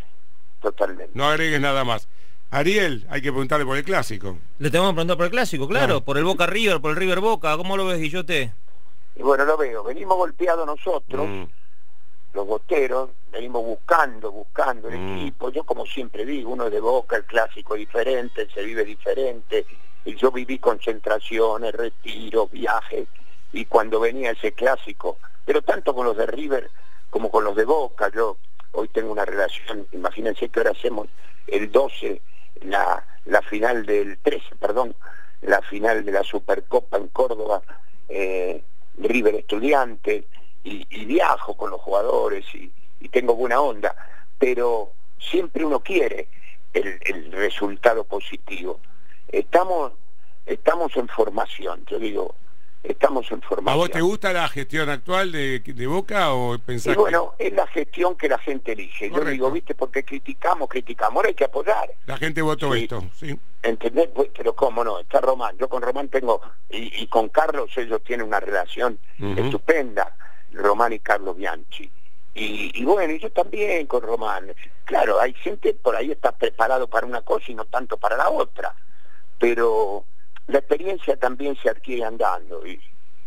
totalmente. 0.61 1.11
No 1.13 1.25
agregues 1.25 1.59
nada 1.59 1.83
más. 1.83 2.07
Ariel, 2.49 3.05
hay 3.09 3.21
que 3.21 3.31
preguntarle 3.31 3.65
por 3.65 3.77
el 3.77 3.83
clásico. 3.83 4.37
Le 4.59 4.69
tenemos 4.69 4.91
que 4.91 4.95
preguntar 4.95 5.17
por 5.17 5.25
el 5.25 5.31
clásico, 5.31 5.67
claro, 5.67 6.01
por 6.01 6.17
el 6.17 6.23
Boca 6.23 6.45
River, 6.45 6.79
por 6.79 6.91
el 6.91 6.97
River 6.97 7.19
Boca, 7.19 7.57
¿cómo 7.57 7.75
lo 7.75 7.87
ves, 7.87 7.99
Guillote? 7.99 8.53
Y 9.15 9.21
bueno, 9.23 9.43
lo 9.43 9.57
veo, 9.57 9.83
venimos 9.83 10.17
golpeados 10.17 10.65
nosotros, 10.65 11.27
mm. 11.27 11.43
Los 12.33 12.47
boteros, 12.47 13.11
venimos 13.31 13.63
buscando, 13.63 14.31
buscando 14.31 14.89
el 14.89 14.97
mm. 14.97 15.17
equipo, 15.17 15.49
yo 15.49 15.63
como 15.63 15.85
siempre 15.85 16.25
digo, 16.25 16.51
uno 16.51 16.69
de 16.69 16.79
Boca, 16.79 17.15
el 17.15 17.25
clásico 17.25 17.75
diferente, 17.75 18.47
se 18.53 18.63
vive 18.63 18.83
diferente, 18.83 19.65
y 20.05 20.15
yo 20.15 20.31
viví 20.31 20.59
concentraciones, 20.59 21.73
retiros, 21.73 22.51
viajes, 22.51 23.07
y 23.51 23.65
cuando 23.65 23.99
venía 23.99 24.31
ese 24.31 24.51
clásico, 24.51 25.17
pero 25.45 25.61
tanto 25.61 25.93
con 25.93 26.05
los 26.05 26.17
de 26.17 26.25
River 26.25 26.69
como 27.09 27.29
con 27.29 27.43
los 27.43 27.55
de 27.55 27.65
Boca, 27.65 28.09
yo 28.13 28.37
hoy 28.71 28.87
tengo 28.87 29.11
una 29.11 29.25
relación, 29.25 29.87
imagínense 29.91 30.49
que 30.49 30.59
ahora 30.59 30.71
hacemos 30.71 31.07
el 31.47 31.71
12 31.71 32.21
la, 32.61 33.05
la 33.25 33.41
final 33.41 33.85
del 33.85 34.17
13, 34.19 34.55
perdón, 34.55 34.95
la 35.41 35.61
final 35.61 36.03
de 36.05 36.11
la 36.11 36.23
Supercopa 36.23 36.97
en 36.97 37.07
Córdoba, 37.09 37.61
eh, 38.09 38.63
River 38.97 39.35
Estudiante, 39.35 40.27
y, 40.63 41.05
viajo 41.05 41.55
con 41.55 41.71
los 41.71 41.81
jugadores 41.81 42.45
y, 42.53 42.71
tengo 43.09 43.35
buena 43.35 43.59
onda, 43.59 43.95
pero 44.39 44.91
siempre 45.19 45.63
uno 45.63 45.81
quiere 45.81 46.27
el, 46.73 46.99
el 47.05 47.31
resultado 47.31 48.05
positivo. 48.05 48.79
Estamos, 49.27 49.91
estamos 50.45 50.95
en 50.95 51.07
formación, 51.09 51.85
yo 51.85 51.99
digo, 51.99 52.33
estamos 52.83 53.31
en 53.31 53.41
formación. 53.41 53.73
¿A 53.73 53.77
vos 53.77 53.89
te 53.89 54.01
gusta 54.01 54.33
la 54.33 54.47
gestión 54.49 54.89
actual 54.89 55.31
de, 55.31 55.87
Boca 55.87 56.33
o 56.33 56.57
pensás 56.59 56.95
bueno, 56.95 57.33
es 57.39 57.53
la 57.53 57.65
gestión 57.67 58.15
que 58.15 58.27
la 58.27 58.37
gente 58.37 58.73
elige. 58.73 59.09
Yo 59.09 59.23
digo, 59.25 59.51
viste, 59.51 59.73
porque 59.73 60.03
criticamos, 60.03 60.69
criticamos, 60.69 61.17
ahora 61.17 61.29
hay 61.29 61.35
que 61.35 61.45
apoyar. 61.45 61.93
La 62.05 62.17
gente 62.17 62.41
votó 62.41 62.73
esto, 62.75 63.03
sí. 63.15 63.37
¿Entendés? 63.61 64.09
Pues, 64.13 64.29
pero 64.35 64.53
cómo 64.53 64.83
no, 64.83 64.99
está 64.99 65.21
Román. 65.21 65.57
Yo 65.57 65.69
con 65.69 65.81
Román 65.81 66.09
tengo, 66.09 66.41
y, 66.69 67.07
con 67.07 67.29
Carlos 67.29 67.71
ellos 67.77 68.01
tienen 68.03 68.27
una 68.27 68.39
relación 68.39 68.99
estupenda, 69.37 70.15
Román 70.53 70.93
y 70.93 70.99
Carlos 70.99 71.35
Bianchi. 71.35 71.89
Y, 72.35 72.71
y, 72.73 72.83
bueno, 72.83 73.13
yo 73.15 73.31
también 73.31 73.85
con 73.85 74.01
Román. 74.01 74.53
Claro, 74.85 75.19
hay 75.19 75.33
gente 75.33 75.73
por 75.73 75.95
ahí 75.95 76.11
está 76.11 76.31
preparado 76.31 76.87
para 76.87 77.05
una 77.05 77.21
cosa 77.21 77.45
y 77.47 77.55
no 77.55 77.65
tanto 77.65 77.97
para 77.97 78.17
la 78.17 78.29
otra. 78.29 78.73
Pero 79.39 80.05
la 80.47 80.59
experiencia 80.59 81.15
también 81.17 81.55
se 81.61 81.69
adquiere 81.69 82.05
andando. 82.05 82.65
Y, 82.65 82.79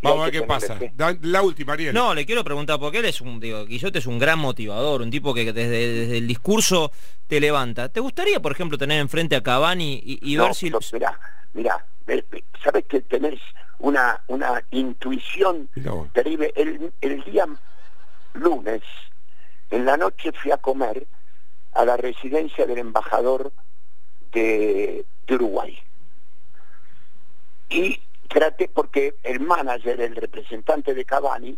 Vamos 0.02 0.20
a 0.20 0.24
ver 0.24 0.40
qué 0.40 0.42
pasa. 0.42 0.78
La 1.22 1.42
última, 1.42 1.72
Ariel. 1.72 1.94
No, 1.94 2.14
le 2.14 2.26
quiero 2.26 2.44
preguntar, 2.44 2.78
porque 2.78 2.98
él 2.98 3.06
es 3.06 3.20
un, 3.20 3.40
digo, 3.40 3.64
Guillote 3.64 3.98
es 3.98 4.06
un 4.06 4.18
gran 4.18 4.38
motivador, 4.38 5.02
un 5.02 5.10
tipo 5.10 5.32
que 5.34 5.52
desde, 5.52 6.18
el 6.18 6.26
discurso 6.26 6.92
te 7.26 7.40
levanta. 7.40 7.88
¿Te 7.88 8.00
gustaría, 8.00 8.40
por 8.40 8.52
ejemplo, 8.52 8.78
tener 8.78 9.00
enfrente 9.00 9.36
a 9.36 9.42
Cavani 9.42 10.00
y, 10.04 10.36
ver 10.36 10.54
si... 10.54 10.70
Mirá, 10.92 11.18
mirá, 11.54 11.84
sabes 12.62 12.84
que 12.86 13.00
tenés 13.00 13.40
una, 13.78 14.22
una 14.28 14.62
intuición 14.70 15.68
terrible. 16.12 16.52
El, 16.56 16.92
el 17.00 17.24
día 17.24 17.46
lunes, 18.34 18.82
en 19.70 19.84
la 19.84 19.96
noche 19.96 20.32
fui 20.32 20.50
a 20.50 20.56
comer 20.56 21.06
a 21.72 21.84
la 21.84 21.96
residencia 21.96 22.66
del 22.66 22.78
embajador 22.78 23.52
de 24.32 25.04
Uruguay 25.28 25.78
y 27.68 28.00
traté 28.28 28.68
porque 28.68 29.14
el 29.22 29.40
manager, 29.40 30.00
el 30.00 30.16
representante 30.16 30.94
de 30.94 31.04
Cavani, 31.04 31.56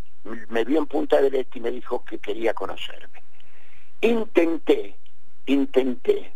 me 0.48 0.64
vio 0.64 0.78
en 0.78 0.86
Punta 0.86 1.20
del 1.20 1.34
Este 1.34 1.58
y 1.58 1.62
me 1.62 1.70
dijo 1.70 2.04
que 2.04 2.18
quería 2.18 2.54
conocerme. 2.54 3.22
Intenté, 4.00 4.96
intenté 5.46 6.32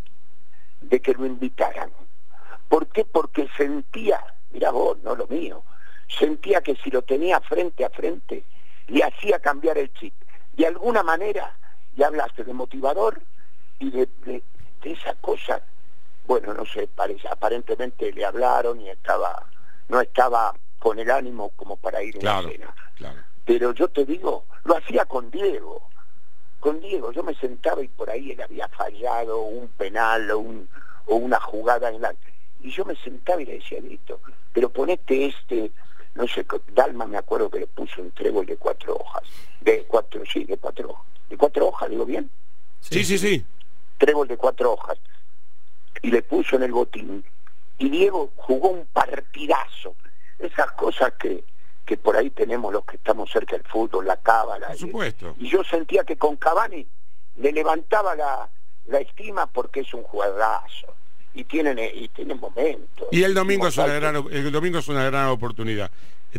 de 0.81 1.01
que 1.01 1.13
lo 1.13 1.27
invitaran. 1.27 1.91
¿Por 2.73 2.87
qué? 2.87 3.05
Porque 3.05 3.51
sentía, 3.55 4.25
mira 4.51 4.71
vos, 4.71 4.97
no 5.03 5.15
lo 5.15 5.27
mío, 5.27 5.63
sentía 6.09 6.63
que 6.63 6.75
si 6.77 6.91
lo 6.91 7.03
tenía 7.03 7.39
frente 7.41 7.85
a 7.85 7.91
frente, 7.91 8.45
le 8.87 9.05
hacía 9.05 9.41
cambiar 9.41 9.77
el 9.77 9.93
chip. 9.93 10.15
De 10.55 10.69
alguna 10.69 11.03
manera, 11.03 11.55
ya 11.97 12.07
hablaste 12.07 12.45
de 12.45 12.55
motivador 12.55 13.21
y 13.79 13.91
de, 13.91 14.09
de, 14.25 14.43
esa 14.85 15.15
cosa, 15.17 15.61
bueno, 16.27 16.55
no 16.55 16.65
sé, 16.65 16.89
parece, 16.89 17.29
aparentemente 17.29 18.11
le 18.11 18.25
hablaron 18.25 18.81
y 18.81 18.89
estaba, 18.89 19.47
no 19.89 20.01
estaba 20.01 20.55
con 20.79 20.99
el 20.99 21.11
ánimo 21.11 21.51
como 21.51 21.77
para 21.77 22.03
ir 22.03 22.17
claro, 22.21 22.39
en 22.39 22.45
la 22.47 22.53
cena. 22.53 22.75
Claro. 22.95 23.21
Pero 23.45 23.73
yo 23.75 23.89
te 23.89 24.07
digo, 24.07 24.47
lo 24.65 24.79
hacía 24.79 25.05
con 25.05 25.31
Diego. 25.31 25.91
Con 26.59 26.81
Diego, 26.81 27.13
yo 27.13 27.23
me 27.23 27.35
sentaba 27.35 27.83
y 27.83 27.89
por 27.89 28.09
ahí 28.09 28.31
él 28.31 28.41
había 28.41 28.67
fallado 28.69 29.43
un 29.43 29.69
penal 29.69 30.31
o, 30.31 30.39
un, 30.39 30.71
o 31.05 31.17
una 31.17 31.39
jugada 31.39 31.91
en 31.91 32.01
la... 32.01 32.15
Y 32.63 32.71
yo 32.71 32.85
me 32.85 32.95
sentaba 32.97 33.43
y 33.43 33.47
le 33.47 33.55
decía, 33.55 33.81
listo, 33.81 34.21
pero 34.53 34.69
ponete 34.71 35.27
este, 35.27 35.73
no 36.15 36.29
sé, 36.29 36.47
Dalma 36.75 37.07
me 37.07 37.19
acuerdo 37.19 37.51
que 37.51 37.61
le 37.61 37.67
puso 37.67 38.01
un 38.01 38.13
trébol 38.13 38.47
de 38.47 38.57
cuatro 38.57 38.97
hojas. 38.97 39.25
De 39.61 39.85
cuatro, 39.85 40.23
sí, 40.31 40.45
de 40.45 40.57
cuatro 40.57 40.91
hojas. 40.91 41.07
¿De 41.29 41.37
cuatro 41.37 41.69
hojas, 41.69 41.91
digo 41.91 42.05
bien? 42.05 42.31
Sí, 42.81 43.05
sí, 43.05 43.19
sí. 43.19 43.45
Trébol 43.99 44.29
de 44.29 44.37
cuatro 44.37 44.73
hojas. 44.73 44.99
Y 46.03 46.11
le 46.11 46.23
puso 46.23 46.57
en 46.57 46.65
el 46.65 46.73
botín. 46.73 47.25
Y 47.79 47.89
Diego 47.91 48.31
jugó 48.37 48.69
un 48.69 48.87
partidazo. 48.87 49.97
Esas 50.39 50.71
cosas 50.73 51.13
que, 51.19 51.45
que 51.85 51.97
por 51.97 52.17
ahí 52.17 52.31
tenemos 52.31 52.73
los 52.73 52.85
que 52.85 52.97
estamos 52.97 53.31
cerca 53.31 53.57
del 53.57 53.67
fútbol, 53.67 54.07
la 54.07 54.17
cábala. 54.19 54.69
Por 54.69 54.79
supuesto. 54.79 55.35
Y, 55.39 55.47
y 55.47 55.51
yo 55.51 55.65
sentía 55.65 56.05
que 56.05 56.17
con 56.17 56.37
Cavani 56.37 56.87
le 57.37 57.53
levantaba 57.53 58.15
la, 58.15 58.49
la 58.87 58.99
estima 58.99 59.47
porque 59.47 59.81
es 59.81 59.95
un 59.95 60.03
jugadorazo 60.03 60.95
y 61.35 61.45
tienen 61.45 61.79
y 61.79 62.09
tienen 62.09 62.39
momentos. 62.39 63.09
Y 63.11 63.23
el 63.23 63.35
domingo 63.35 63.69
es 63.69 63.77
una 63.77 63.95
gran 63.95 64.25
el 64.31 64.53
domingo 64.53 64.79
es 64.79 64.89
una 64.89 65.05
gran 65.05 65.29
oportunidad. 65.29 65.91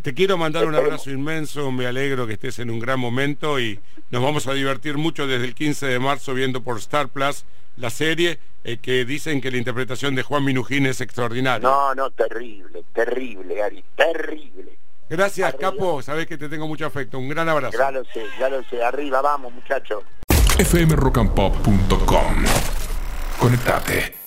Te 0.01 0.13
quiero 0.15 0.37
mandar 0.37 0.65
un 0.65 0.73
abrazo 0.73 1.11
inmenso, 1.11 1.71
me 1.71 1.85
alegro 1.85 2.25
que 2.25 2.33
estés 2.33 2.57
en 2.57 2.71
un 2.71 2.79
gran 2.79 2.99
momento 2.99 3.59
y 3.59 3.79
nos 4.09 4.23
vamos 4.23 4.47
a 4.47 4.53
divertir 4.53 4.97
mucho 4.97 5.27
desde 5.27 5.45
el 5.45 5.53
15 5.53 5.85
de 5.85 5.99
marzo 5.99 6.33
viendo 6.33 6.61
por 6.63 6.79
Star 6.79 7.09
Plus 7.09 7.45
la 7.77 7.89
serie 7.89 8.39
eh, 8.63 8.77
que 8.77 9.05
dicen 9.05 9.41
que 9.41 9.51
la 9.51 9.57
interpretación 9.57 10.15
de 10.15 10.23
Juan 10.23 10.43
Minujín 10.45 10.85
es 10.85 11.01
extraordinaria. 11.01 11.67
No, 11.67 11.93
no, 11.93 12.09
terrible, 12.11 12.83
terrible, 12.93 13.61
Ari, 13.61 13.83
terrible. 13.95 14.77
Gracias, 15.09 15.53
Arriba. 15.53 15.71
Capo, 15.71 16.01
sabes 16.01 16.25
que 16.27 16.37
te 16.37 16.49
tengo 16.49 16.67
mucho 16.67 16.85
afecto. 16.85 17.19
Un 17.19 17.29
gran 17.29 17.49
abrazo. 17.49 17.77
Ya 17.77 17.91
lo 17.91 18.03
sé, 18.05 18.25
ya 18.39 18.49
lo 18.49 18.63
sé. 18.63 18.81
Arriba, 18.83 19.21
vamos, 19.21 19.53
muchachos. 19.53 20.03
fmrockandpop.com 20.57 22.45
Conectate. 23.39 24.22